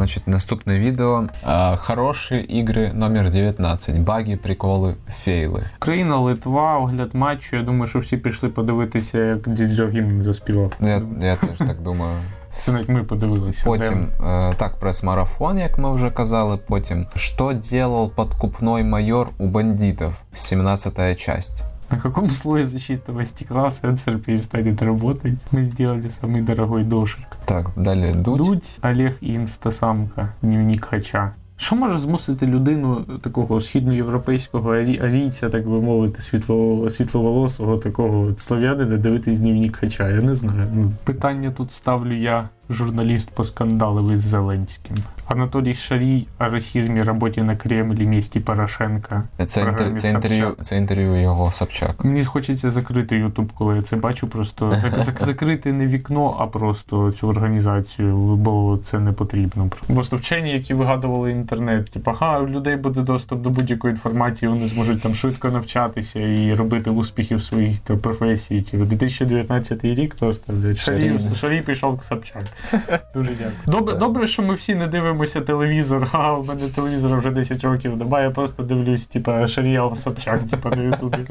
А, 0.05 0.07
Значить, 0.07 0.27
наступне 0.27 0.79
відео. 0.79 1.23
А, 1.43 1.75
Хороші 1.75 2.35
ігри 2.35 2.91
номер 2.93 3.29
19. 3.29 3.99
Баги, 3.99 4.37
приколи, 4.37 4.95
фейли. 5.23 5.63
Україна, 5.77 6.17
Литва, 6.17 6.77
огляд 6.77 7.15
матчу. 7.15 7.55
Я 7.55 7.63
думаю, 7.63 7.87
що 7.87 7.99
всі 7.99 8.17
пішли 8.17 8.49
подивитися, 8.49 9.17
як 9.17 9.49
Дідзьо 9.49 9.87
гімн 9.87 10.21
заспівав. 10.21 10.73
Я, 10.81 11.01
я 11.21 11.35
теж 11.35 11.57
так 11.57 11.81
думаю. 11.81 12.15
Це 12.57 12.71
навіть 12.71 12.89
ми 12.89 13.03
подивилися. 13.03 13.61
Потім 13.65 14.07
е, 14.27 14.53
так, 14.57 14.79
прес-марафон, 14.79 15.57
як 15.59 15.77
ми 15.77 15.93
вже 15.93 16.11
казали. 16.11 16.57
Потім 16.67 17.05
що 17.15 17.53
делал 17.53 18.11
подкупной 18.11 18.83
майор 18.83 19.29
у 19.37 19.47
бандитів? 19.47 20.21
17 20.33 21.19
часть. 21.19 21.63
На 21.91 21.97
каком 21.97 22.29
слое 22.31 22.65
защитного 22.65 23.23
стекла 23.25 23.71
сенсор 23.71 24.17
перестанет 24.17 24.81
работать? 24.81 25.35
Мы 25.51 25.63
сделали 25.63 26.09
самый 26.09 26.41
дорогой 26.41 26.83
дошик. 26.83 27.25
Так, 27.45 27.69
далі 27.77 28.13
дуть. 28.15 28.37
Дудь, 28.37 28.77
Олег 28.81 29.17
і 29.21 29.33
інстасамка, 29.33 30.29
дневник 30.41 30.85
хача. 30.85 31.31
Що 31.57 31.75
може 31.75 31.97
змусити 31.99 32.47
людину 32.47 33.05
такого 33.21 33.61
східноєвропейського 33.61 34.69
арі- 34.71 35.03
арійця, 35.05 35.49
так 35.49 35.67
би 35.69 35.81
мовити, 35.81 36.21
світло, 36.21 36.89
світловолосого 36.89 37.77
такого 37.77 38.21
от 38.21 38.39
слов'янина 38.39 38.97
дивитись 38.97 39.39
дневник 39.39 39.75
хача? 39.75 40.09
Я 40.09 40.21
не 40.21 40.35
знаю. 40.35 40.67
Ну, 40.73 40.91
питання 41.03 41.51
тут 41.51 41.71
ставлю 41.73 42.13
я, 42.17 42.49
журналіст 42.69 43.29
поскандалив 43.29 44.11
із 44.11 44.21
Зеленським. 44.21 44.97
Анатолій 45.27 45.73
Шарій 45.73 46.27
о 46.39 46.49
расизмі, 46.49 47.01
роботі 47.01 47.41
на 47.41 47.55
Кремлі, 47.55 48.05
місті 48.05 48.39
Порошенка. 48.39 49.23
Це, 49.47 49.61
інтер, 49.61 49.93
це, 49.97 50.09
інтерв'ю, 50.09 50.43
Собчак. 50.45 50.65
це 50.65 50.77
інтерв'ю 50.77 51.21
його 51.21 51.51
Собчак. 51.51 52.05
Мені 52.05 52.23
хочеться 52.25 52.71
закрити 52.71 53.17
Ютуб, 53.17 53.51
коли 53.51 53.75
я 53.75 53.81
це 53.81 53.95
бачу. 53.95 54.27
Просто 54.27 54.69
зак- 54.69 55.05
зак- 55.05 55.25
закрити 55.25 55.73
не 55.73 55.87
вікно, 55.87 56.37
а 56.39 56.47
просто 56.47 57.11
цю 57.11 57.27
організацію, 57.27 58.15
бо 58.35 58.79
це 58.83 58.99
не 58.99 59.11
потрібно. 59.11 59.69
Просто 59.93 60.17
вчені, 60.17 60.51
які 60.53 60.73
вигадували 60.73 61.31
інтернет, 61.31 61.91
типу, 61.91 62.11
ага, 62.11 62.39
у 62.39 62.47
людей 62.47 62.75
буде 62.75 63.01
доступ 63.01 63.41
до 63.41 63.49
будь-якої 63.49 63.91
інформації, 63.93 64.49
вони 64.51 64.67
зможуть 64.67 65.03
там 65.03 65.13
швидко 65.13 65.49
навчатися 65.49 66.19
і 66.19 66.53
робити 66.53 66.89
успіхи 66.89 67.35
в 67.35 67.43
своїх 67.43 67.79
там, 67.79 67.99
професії. 67.99 68.61
Типу, 68.61 68.85
2019 68.85 69.83
рік 69.83 70.15
просто 70.15 70.53
Шарій. 70.75 71.19
Шарій 71.35 71.61
пішов 71.61 71.97
к 71.97 72.03
Собчак. 72.03 72.43
Дуже 73.13 73.29
дякую. 73.29 73.53
Добре, 73.67 73.95
добре, 73.95 74.27
що 74.27 74.41
ми 74.43 74.53
всі 74.53 74.75
не 74.75 74.87
дивимося 74.87 75.41
телевізор. 75.41 76.07
А 76.11 76.33
у 76.33 76.43
мене 76.43 76.61
телевізор 76.75 77.17
вже 77.19 77.31
10 77.31 77.63
років 77.63 77.97
немає. 77.97 78.25
Я 78.25 78.31
просто 78.31 78.63
дивлюсь, 78.63 79.07
типа, 79.07 79.47
Шарія 79.47 79.95
Собчак, 79.95 80.39
типа 80.49 80.69
на 80.69 80.83
Ютубі. 80.83 81.17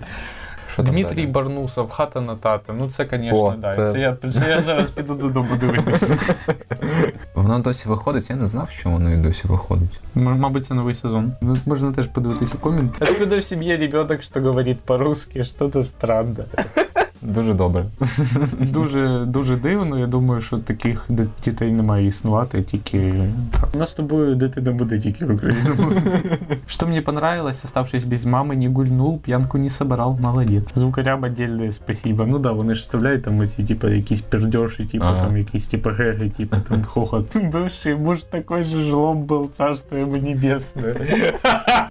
Що 0.73 0.83
там 0.83 0.95
Дмитрій 0.95 1.15
далі? 1.17 1.27
Барнусов, 1.27 1.91
хата 1.91 2.21
на 2.21 2.37
тата. 2.37 2.73
Ну 2.73 2.91
це, 2.91 3.09
звісно, 3.13 3.55
да. 3.59 3.71
це- 3.73 3.93
Це... 3.93 3.99
я, 4.01 4.17
це 4.31 4.49
я 4.51 4.63
зараз 4.67 4.91
піду 4.91 5.15
додому 5.15 5.49
дивитися. 5.61 6.19
Воно 7.35 7.59
досі 7.59 7.89
виходить, 7.89 8.31
я 8.31 8.37
не 8.37 8.47
знав, 8.47 8.71
що 8.71 8.91
воно 8.91 9.11
і 9.13 9.17
досі 9.17 9.49
виходить. 9.49 10.01
М- 10.17 10.39
Мабуть, 10.39 10.67
це 10.67 10.75
новий 10.75 10.95
сезон. 10.95 11.33
Ну, 11.41 11.57
Можна 11.67 11.93
теж 11.93 12.07
подивитися 12.07 12.55
комент. 12.61 12.93
Откуда 13.01 13.39
в 13.39 13.45
сім'ї 13.45 13.77
ребенок, 13.77 14.23
що 14.23 14.41
говорить 14.41 14.81
по-русски, 14.81 15.45
що-то 15.45 15.85
странне. 15.85 16.45
Дуже 17.24 17.54
добре. 17.54 17.86
Дуже 18.60 19.24
дуже 19.28 19.56
дивно. 19.56 20.00
Я 20.00 20.08
думаю, 20.08 20.42
що 20.42 20.58
таких 20.58 21.06
д- 21.10 21.28
дітей 21.46 21.72
не 21.72 21.84
має 21.84 22.06
існувати, 22.08 22.62
тільки 22.62 23.14
так. 23.52 23.70
У 23.76 23.78
нас 23.78 23.90
з 23.92 23.94
тобою 23.94 24.36
дитина 24.36 24.72
буде 24.72 25.00
тільки 25.00 25.26
в 25.26 25.32
Україні. 25.36 25.62
Что 26.68 26.88
мне 26.88 27.02
понравилось, 27.02 27.66
оставшись 27.66 28.04
без 28.04 28.26
мамы, 28.26 28.56
не 28.56 28.68
гульнул, 28.70 29.20
пьянку 29.20 29.58
не 29.58 29.70
собрал, 29.70 30.18
молодец. 30.22 30.64
Звукарям 30.76 31.24
отдельное 31.24 31.72
спасибо. 31.72 32.26
Ну 32.26 32.40
да, 32.40 32.52
вони 32.52 32.76
ж 32.76 32.82
вставляють 32.82 33.24
там 33.24 33.40
оці, 33.40 33.64
типа, 33.64 33.90
якісь 33.90 34.22
пердьоші, 34.22 34.86
типа, 34.86 35.06
Ага. 35.06 35.20
там 35.20 35.38
якісь, 35.38 35.66
типа, 35.68 35.92
геги, 35.92 36.30
типа, 36.30 36.58
там 36.70 36.84
хохот. 36.84 37.36
Бывший 37.36 37.96
муж 37.98 38.24
такой 38.24 38.64
же 38.64 38.84
жлоб 38.84 39.18
был, 39.18 39.50
царство 39.58 39.98
ему 39.98 40.18
небесное. 40.18 40.96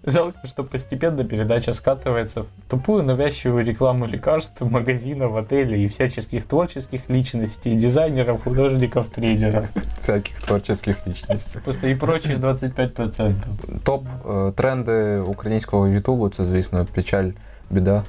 Жалко, 0.06 0.46
что 0.48 0.64
постепенно 0.64 1.24
передача 1.24 1.70
скатывается 1.72 2.40
в 2.42 2.46
тупую 2.70 3.02
навязчивую 3.02 3.64
рекламу 3.64 4.06
лекарств, 4.06 4.62
магазинов, 4.62 5.21
отелей 5.31 5.83
и 5.83 5.87
всяческих 5.87 6.45
творческих 6.45 7.09
личностей, 7.09 7.75
дизайнеров, 7.75 8.43
художников, 8.43 9.09
тренеров. 9.09 9.65
Всяких 10.01 10.41
творчих 10.41 10.87
лічностей. 11.07 11.61
Просто 11.63 11.87
и 11.87 11.95
прочих 11.95 12.37
25%. 12.37 13.33
Топ 13.83 14.05
е, 14.29 14.51
тренди 14.51 15.19
українського 15.19 15.87
Ютубу 15.87 16.29
це, 16.29 16.45
звісно, 16.45 16.87
печаль, 16.93 17.29
біда. 17.69 18.03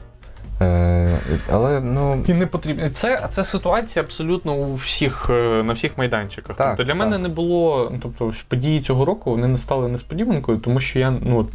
Е, 0.60 1.18
але 1.52 1.80
ну. 1.80 2.24
І 2.26 2.34
не 2.34 2.46
потрібно. 2.46 2.90
Це, 2.90 3.28
це 3.30 3.44
ситуація 3.44 4.02
абсолютно 4.02 4.54
у 4.54 4.74
всіх 4.74 5.26
е, 5.30 5.62
на 5.62 5.72
всіх 5.72 5.98
майданчиках. 5.98 6.56
Так, 6.56 6.68
тобто 6.68 6.82
для 6.82 6.98
так. 6.98 6.98
мене 6.98 7.18
не 7.18 7.28
було. 7.28 7.88
ну, 7.92 7.98
Тобто 8.02 8.32
події 8.48 8.80
цього 8.80 9.04
року 9.04 9.30
вони 9.30 9.48
не 9.48 9.58
стали 9.58 9.88
несподіванкою, 9.88 10.58
тому 10.58 10.80
що 10.80 10.98
я 10.98 11.10
ну, 11.10 11.48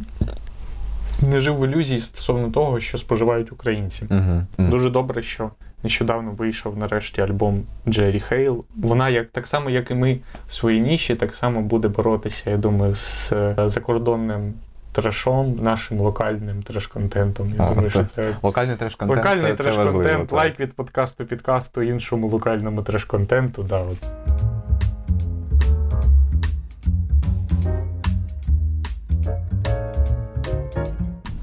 не 1.22 1.40
жив 1.40 1.58
в 1.60 1.64
ілюзії 1.66 2.00
стосовно 2.00 2.50
того, 2.50 2.80
що 2.80 2.98
споживають 2.98 3.52
українці. 3.52 4.06
Угу. 4.10 4.68
Дуже 4.70 4.90
добре, 4.90 5.22
що 5.22 5.50
нещодавно 5.82 6.30
вийшов 6.30 6.76
нарешті 6.76 7.20
альбом 7.22 7.62
Джері 7.88 8.20
Хейл. 8.20 8.64
Вона, 8.76 9.08
як 9.08 9.30
так 9.30 9.46
само, 9.46 9.70
як 9.70 9.90
і 9.90 9.94
ми 9.94 10.18
в 10.48 10.54
своїй 10.54 10.80
ніші, 10.80 11.14
так 11.14 11.34
само 11.34 11.60
буде 11.60 11.88
боротися, 11.88 12.50
я 12.50 12.56
думаю, 12.56 12.96
з 12.96 13.32
е, 13.32 13.54
закордонним 13.66 14.54
трешом, 14.92 15.58
нашим 15.62 16.00
локальним 16.00 16.62
треш-контентом. 16.62 17.48
Я 17.58 17.64
А, 17.64 17.68
думаю, 17.68 17.88
це 17.88 17.88
що 17.88 18.04
це 18.14 18.34
Локальний 18.42 18.76
треш-контент 18.76 19.16
Локальний 19.16 19.56
це, 19.56 19.62
це 19.62 19.70
важливо. 19.70 19.98
треш-контент, 19.98 20.28
так. 20.28 20.38
лайк 20.38 20.60
від 20.60 20.72
подкасту 20.72 21.24
підкасту 21.24 21.82
іншому 21.82 22.28
локальному 22.28 22.82
треш-контенту. 22.82 23.62
Да, 23.62 23.80
от. 23.80 24.49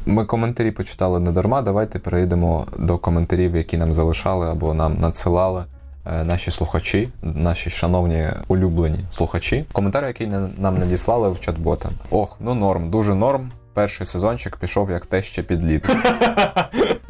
Ми 0.07 0.25
коментарі 0.25 0.71
почитали 0.71 1.19
не 1.19 1.31
дарма. 1.31 1.61
Давайте 1.61 1.99
перейдемо 1.99 2.65
до 2.79 2.97
коментарів, 2.97 3.55
які 3.55 3.77
нам 3.77 3.93
залишали 3.93 4.49
або 4.49 4.73
нам 4.73 4.97
надсилали 4.99 5.63
е, 6.05 6.23
наші 6.23 6.51
слухачі, 6.51 7.09
наші 7.21 7.69
шановні 7.69 8.27
улюблені 8.47 8.99
слухачі. 9.11 9.65
Коментар, 9.71 10.05
який 10.05 10.27
нам 10.57 10.77
надіслали 10.77 11.29
в 11.29 11.33
чат-бота. 11.33 11.89
Ох, 12.11 12.37
ну 12.39 12.55
норм, 12.55 12.89
дуже 12.89 13.15
норм. 13.15 13.51
Перший 13.77 14.05
сезончик 14.05 14.57
пішов 14.57 14.89
як 14.89 15.05
те 15.05 15.21
ще 15.21 15.43
під 15.43 15.65
лід. 15.65 15.89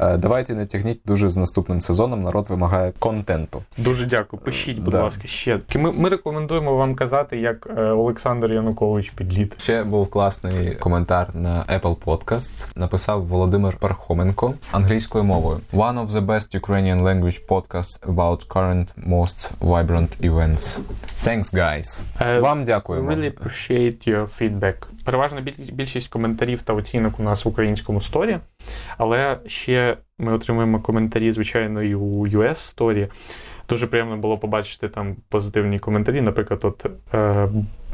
Е, 0.00 0.16
Давайте 0.16 0.54
не 0.54 0.66
тягніть 0.66 1.00
дуже 1.06 1.28
з 1.28 1.36
наступним 1.36 1.80
сезоном. 1.80 2.22
Народ 2.22 2.50
вимагає 2.50 2.92
контенту. 2.98 3.62
Дуже 3.78 4.06
дякую. 4.06 4.42
Пишіть, 4.42 4.78
будь 4.78 4.92
Да. 4.92 5.02
ласка, 5.02 5.28
ще. 5.28 5.60
Ми, 5.74 5.92
ми 5.92 6.08
рекомендуємо 6.08 6.76
вам 6.76 6.94
казати, 6.94 7.36
як 7.36 7.68
е, 7.76 7.82
Олександр 7.82 8.52
Янукович 8.52 9.10
підліт. 9.10 9.62
Ще 9.62 9.84
був 9.84 10.10
класний 10.10 10.74
коментар 10.74 11.28
на 11.34 11.64
Apple 11.80 11.96
Podcasts. 11.96 12.68
Написав 12.76 13.26
Володимир 13.26 13.76
Пархоменко 13.76 14.54
англійською 14.72 15.24
мовою. 15.24 15.60
One 15.72 16.06
of 16.06 16.08
the 16.08 16.26
best 16.26 16.60
Ukrainian 16.60 17.02
language 17.02 17.46
podcasts 17.48 18.00
about 18.14 18.46
current 18.46 18.86
most 19.08 19.50
vibrant 19.60 20.30
events. 20.30 20.78
Thanks, 21.22 21.54
guys. 21.54 22.02
Е, 22.20 22.40
Вам 22.40 22.64
дякуємо. 22.64 23.10
Really 23.10 23.32
appreciate 23.38 24.08
your 24.12 24.26
feedback. 24.40 24.74
Переважна 25.04 25.40
більшість 25.72 26.08
коментарів 26.08 26.57
та 26.64 26.72
оцінок 26.72 27.20
у 27.20 27.22
нас 27.22 27.44
в 27.44 27.48
українському 27.48 28.00
сторі, 28.00 28.38
але 28.98 29.38
ще 29.46 29.96
ми 30.18 30.32
отримуємо 30.32 30.80
коментарі, 30.80 31.32
звичайно, 31.32 31.82
і 31.82 31.94
у 31.94 32.26
US 32.26 32.54
сторі. 32.54 33.08
Дуже 33.68 33.86
приємно 33.86 34.16
було 34.16 34.38
побачити 34.38 34.88
там 34.88 35.16
позитивні 35.28 35.78
коментарі. 35.78 36.20
Наприклад, 36.20 36.60
от 36.62 36.86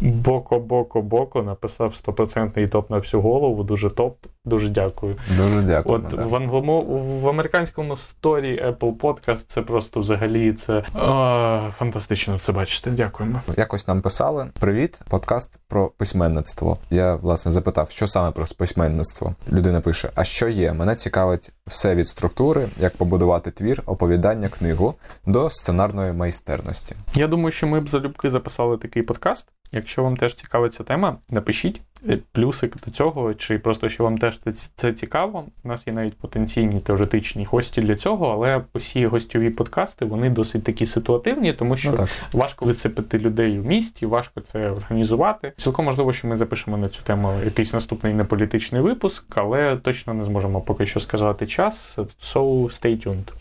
е, 0.02 0.06
Боко 0.10 0.58
Боко 0.58 1.02
Боко 1.02 1.42
написав 1.42 1.94
100% 2.06 2.68
топ 2.68 2.90
на 2.90 2.98
всю 2.98 3.20
голову. 3.20 3.62
Дуже 3.62 3.90
топ. 3.90 4.16
Дуже 4.44 4.68
дякую. 4.68 5.16
Дуже 5.36 5.62
дякуємо. 5.62 6.04
От 6.08 6.16
да. 6.16 6.26
в 6.26 6.36
англомо 6.36 6.80
в 7.22 7.28
американському 7.28 7.96
сторі 7.96 8.62
Apple 8.66 8.96
Podcast 8.96 9.44
це 9.48 9.62
просто 9.62 10.00
взагалі 10.00 10.52
це 10.52 10.82
а, 10.94 11.70
фантастично 11.76 12.38
це 12.38 12.52
бачити. 12.52 12.90
Дякуємо. 12.90 13.40
Якось 13.56 13.88
нам 13.88 14.02
писали: 14.02 14.50
Привіт, 14.60 15.00
подкаст 15.08 15.58
про 15.68 15.88
письменництво. 15.88 16.78
Я 16.90 17.14
власне 17.14 17.52
запитав, 17.52 17.90
що 17.90 18.06
саме 18.06 18.30
про 18.30 18.44
письменництво. 18.58 19.34
Людина 19.52 19.80
пише: 19.80 20.10
А 20.14 20.24
що 20.24 20.48
є? 20.48 20.72
Мене 20.72 20.94
цікавить 20.94 21.52
все 21.66 21.94
від 21.94 22.08
структури, 22.08 22.66
як 22.78 22.96
побудувати 22.96 23.50
твір, 23.50 23.82
оповідання, 23.86 24.48
книгу 24.48 24.94
до 25.26 25.50
сценарної 25.50 26.12
майстерності. 26.12 26.96
Я 27.14 27.28
думаю, 27.28 27.52
що 27.52 27.66
ми 27.66 27.80
б 27.80 27.88
залюбки 27.88 28.30
записали 28.30 28.78
такий 28.78 29.02
подкаст. 29.02 29.46
Якщо 29.74 30.02
вам 30.02 30.16
теж 30.16 30.34
цікава 30.34 30.68
ця 30.68 30.84
тема, 30.84 31.16
напишіть 31.30 31.80
е, 32.08 32.18
плюсик 32.32 32.76
до 32.86 32.90
цього, 32.90 33.34
чи 33.34 33.58
просто 33.58 33.88
що 33.88 34.04
вам 34.04 34.18
теж 34.18 34.38
це- 34.38 34.52
це 34.74 34.92
цікаво. 34.92 35.44
У 35.64 35.68
нас 35.68 35.86
є 35.86 35.92
навіть 35.92 36.18
потенційні 36.18 36.80
теоретичні 36.80 37.44
гості 37.44 37.80
для 37.82 37.96
цього, 37.96 38.26
але 38.28 38.64
усі 38.74 39.06
гостьові 39.06 39.50
подкасти 39.50 40.04
вони 40.04 40.30
досить 40.30 40.64
такі 40.64 40.86
ситуативні, 40.86 41.52
тому 41.52 41.76
що 41.76 41.94
Ну 41.98 42.06
важко 42.32 42.64
вицепити 42.66 43.18
людей 43.18 43.58
в 43.58 43.66
місті, 43.66 44.06
важко 44.06 44.40
це 44.40 44.70
організувати. 44.70 45.52
Цілком 45.56 45.84
можливо, 45.84 46.12
що 46.12 46.28
ми 46.28 46.36
запишемо 46.36 46.76
на 46.76 46.88
цю 46.88 47.02
тему 47.02 47.32
якийсь 47.44 47.72
наступний 47.72 48.14
неполітичний 48.14 48.82
випуск, 48.82 49.24
але 49.34 49.76
точно 49.76 50.14
не 50.14 50.24
зможемо 50.24 50.60
поки 50.60 50.86
що 50.86 51.00
сказати 51.00 51.46
час. 51.46 51.98
So 51.98 52.42
stay 52.80 53.06
tuned. 53.06 53.32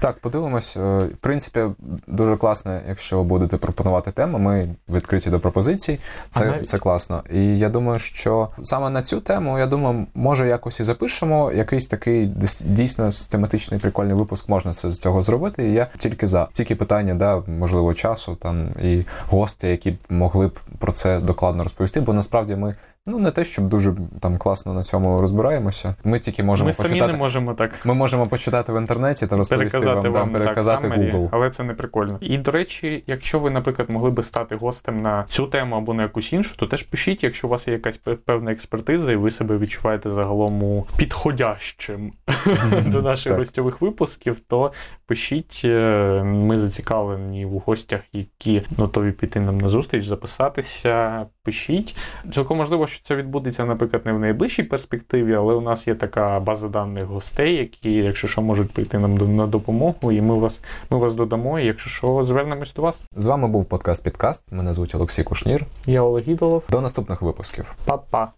Так, 0.00 0.18
подивимось. 0.18 0.76
Е, 0.76 0.80
В 0.98 1.16
принципі, 1.20 1.60
дуже 2.06 2.36
класно, 2.36 2.80
якщо 2.88 3.22
будете 3.24 3.56
пропонувати 3.56 4.10
тему. 4.10 4.38
Ми 4.38 4.68
відкриті 4.88 5.26
до 5.30 5.40
пропозицій. 5.40 5.98
Це, 6.30 6.40
навіть- 6.50 6.68
це 6.68 6.78
класно. 6.78 7.22
І 7.32 7.58
я 7.58 7.68
думаю, 7.68 7.98
що 7.98 8.48
саме 8.62 8.90
на 8.90 9.02
цю 9.02 9.20
тему, 9.20 9.58
я 9.58 9.66
думаю, 9.66 10.06
може 10.14 10.48
якось 10.48 10.80
і 10.80 10.84
запишемо. 10.84 11.52
Якийсь 11.52 11.86
такий 11.86 12.26
дійсно 12.64 13.10
тематичний 13.28 13.80
прикольний 13.80 14.14
випуск 14.14 14.48
можна 14.48 14.72
це 14.72 14.90
з 14.90 14.98
цього 14.98 15.22
зробити. 15.22 15.68
І 15.68 15.72
я 15.72 15.86
тільки 15.98 16.26
за 16.26 16.48
тільки 16.52 16.76
питання, 16.76 17.14
да, 17.14 17.42
можливо, 17.58 17.94
часу 17.94 18.34
там 18.42 18.68
і 18.82 19.04
гості, 19.28 19.66
які 19.66 19.98
могли 20.08 20.46
б 20.46 20.58
про 20.78 20.92
це 20.92 21.20
докладно 21.20 21.62
розповісти. 21.62 22.00
Бо 22.00 22.12
насправді 22.12 22.56
ми 22.56 22.74
ну 23.06 23.18
не 23.18 23.30
те, 23.30 23.44
щоб 23.44 23.68
дуже 23.68 23.94
там 24.20 24.38
класно 24.38 24.74
на 24.74 24.82
цьому 24.82 25.20
розбираємося. 25.20 25.94
Ми 26.04 26.18
тільки 26.18 26.42
можемо 26.42 26.66
Ми 26.66 26.72
самі 26.72 27.00
не 27.00 27.12
можемо 27.12 27.54
так 27.54 27.86
Ми 27.86 27.94
можемо 27.94 28.26
почитати 28.26 28.72
в 28.72 28.80
інтернеті 28.80 29.26
та 29.26 29.36
розповісти 29.36 29.78
переказати 29.78 30.08
вам, 30.08 30.12
вам, 30.20 30.32
там, 30.32 30.40
переказати 30.40 30.88
так, 30.88 30.98
Google. 30.98 31.28
але 31.32 31.50
це 31.50 31.62
не 31.62 31.74
прикольно. 31.74 32.18
І 32.20 32.38
до 32.38 32.50
речі, 32.50 33.04
якщо 33.06 33.38
ви, 33.38 33.50
наприклад, 33.50 33.90
могли 33.90 34.10
би 34.10 34.22
стати 34.22 34.56
гостем 34.56 35.02
на 35.02 35.24
цю 35.28 35.46
тему 35.46 35.76
або 35.76 35.94
на 35.94 36.02
якусь 36.02 36.32
іншу, 36.32 36.56
то 36.56 36.66
теж 36.66 36.82
пишіть, 36.82 37.24
якщо 37.24 37.46
у 37.46 37.50
вас 37.50 37.68
є 37.68 37.72
якась 37.74 37.96
певна 38.24 38.52
експертиза, 38.52 39.12
і 39.12 39.16
ви 39.16 39.30
себе 39.30 39.58
відчуваєте 39.58 40.10
загалом 40.10 40.84
підходящим 40.96 42.12
до 42.86 43.02
наших 43.02 43.36
гостьових 43.36 43.80
випусків, 43.80 44.40
то 44.48 44.72
пишіть. 45.06 45.62
е, 45.64 46.22
Ми 46.24 46.58
зацікавлені 46.58 47.46
в 47.46 47.58
гостях, 47.66 48.00
які 48.12 48.62
готові 48.78 49.12
піти 49.12 49.40
нам 49.40 49.58
на 49.58 49.68
зустріч, 49.68 50.06
записатися. 50.06 51.26
Пишіть. 51.42 51.96
Цілком 52.34 52.58
можливо, 52.58 52.86
що 52.88 53.04
це 53.04 53.16
відбудеться, 53.16 53.64
наприклад, 53.64 54.06
не 54.06 54.12
в 54.12 54.18
найближчій 54.18 54.62
перспективі, 54.62 55.34
але 55.34 55.54
у 55.54 55.60
нас 55.60 55.86
є 55.86 55.94
така 55.94 56.40
база 56.40 56.68
даних 56.68 57.04
гостей, 57.04 57.54
які, 57.54 57.92
якщо 57.92 58.28
що, 58.28 58.42
можуть 58.42 58.72
прийти 58.72 58.98
нам 58.98 59.36
на 59.36 59.46
допомогу, 59.46 60.12
і 60.12 60.20
ми 60.20 60.34
вас, 60.34 60.60
ми 60.90 60.98
вас 60.98 61.14
додамо. 61.14 61.60
І 61.60 61.66
якщо 61.66 61.90
що, 61.90 62.24
звернемось 62.24 62.74
до 62.74 62.82
вас. 62.82 63.00
З 63.16 63.26
вами 63.26 63.48
був 63.48 63.64
подкаст 63.64 64.04
Підкаст. 64.04 64.52
Мене 64.52 64.74
звуть 64.74 64.94
Олексій 64.94 65.22
Кушнір. 65.22 65.64
Я 65.86 66.02
Олег 66.02 66.28
Ідолов. 66.28 66.64
До 66.70 66.80
наступних 66.80 67.22
випусків. 67.22 67.74
Па-па. 67.84 68.37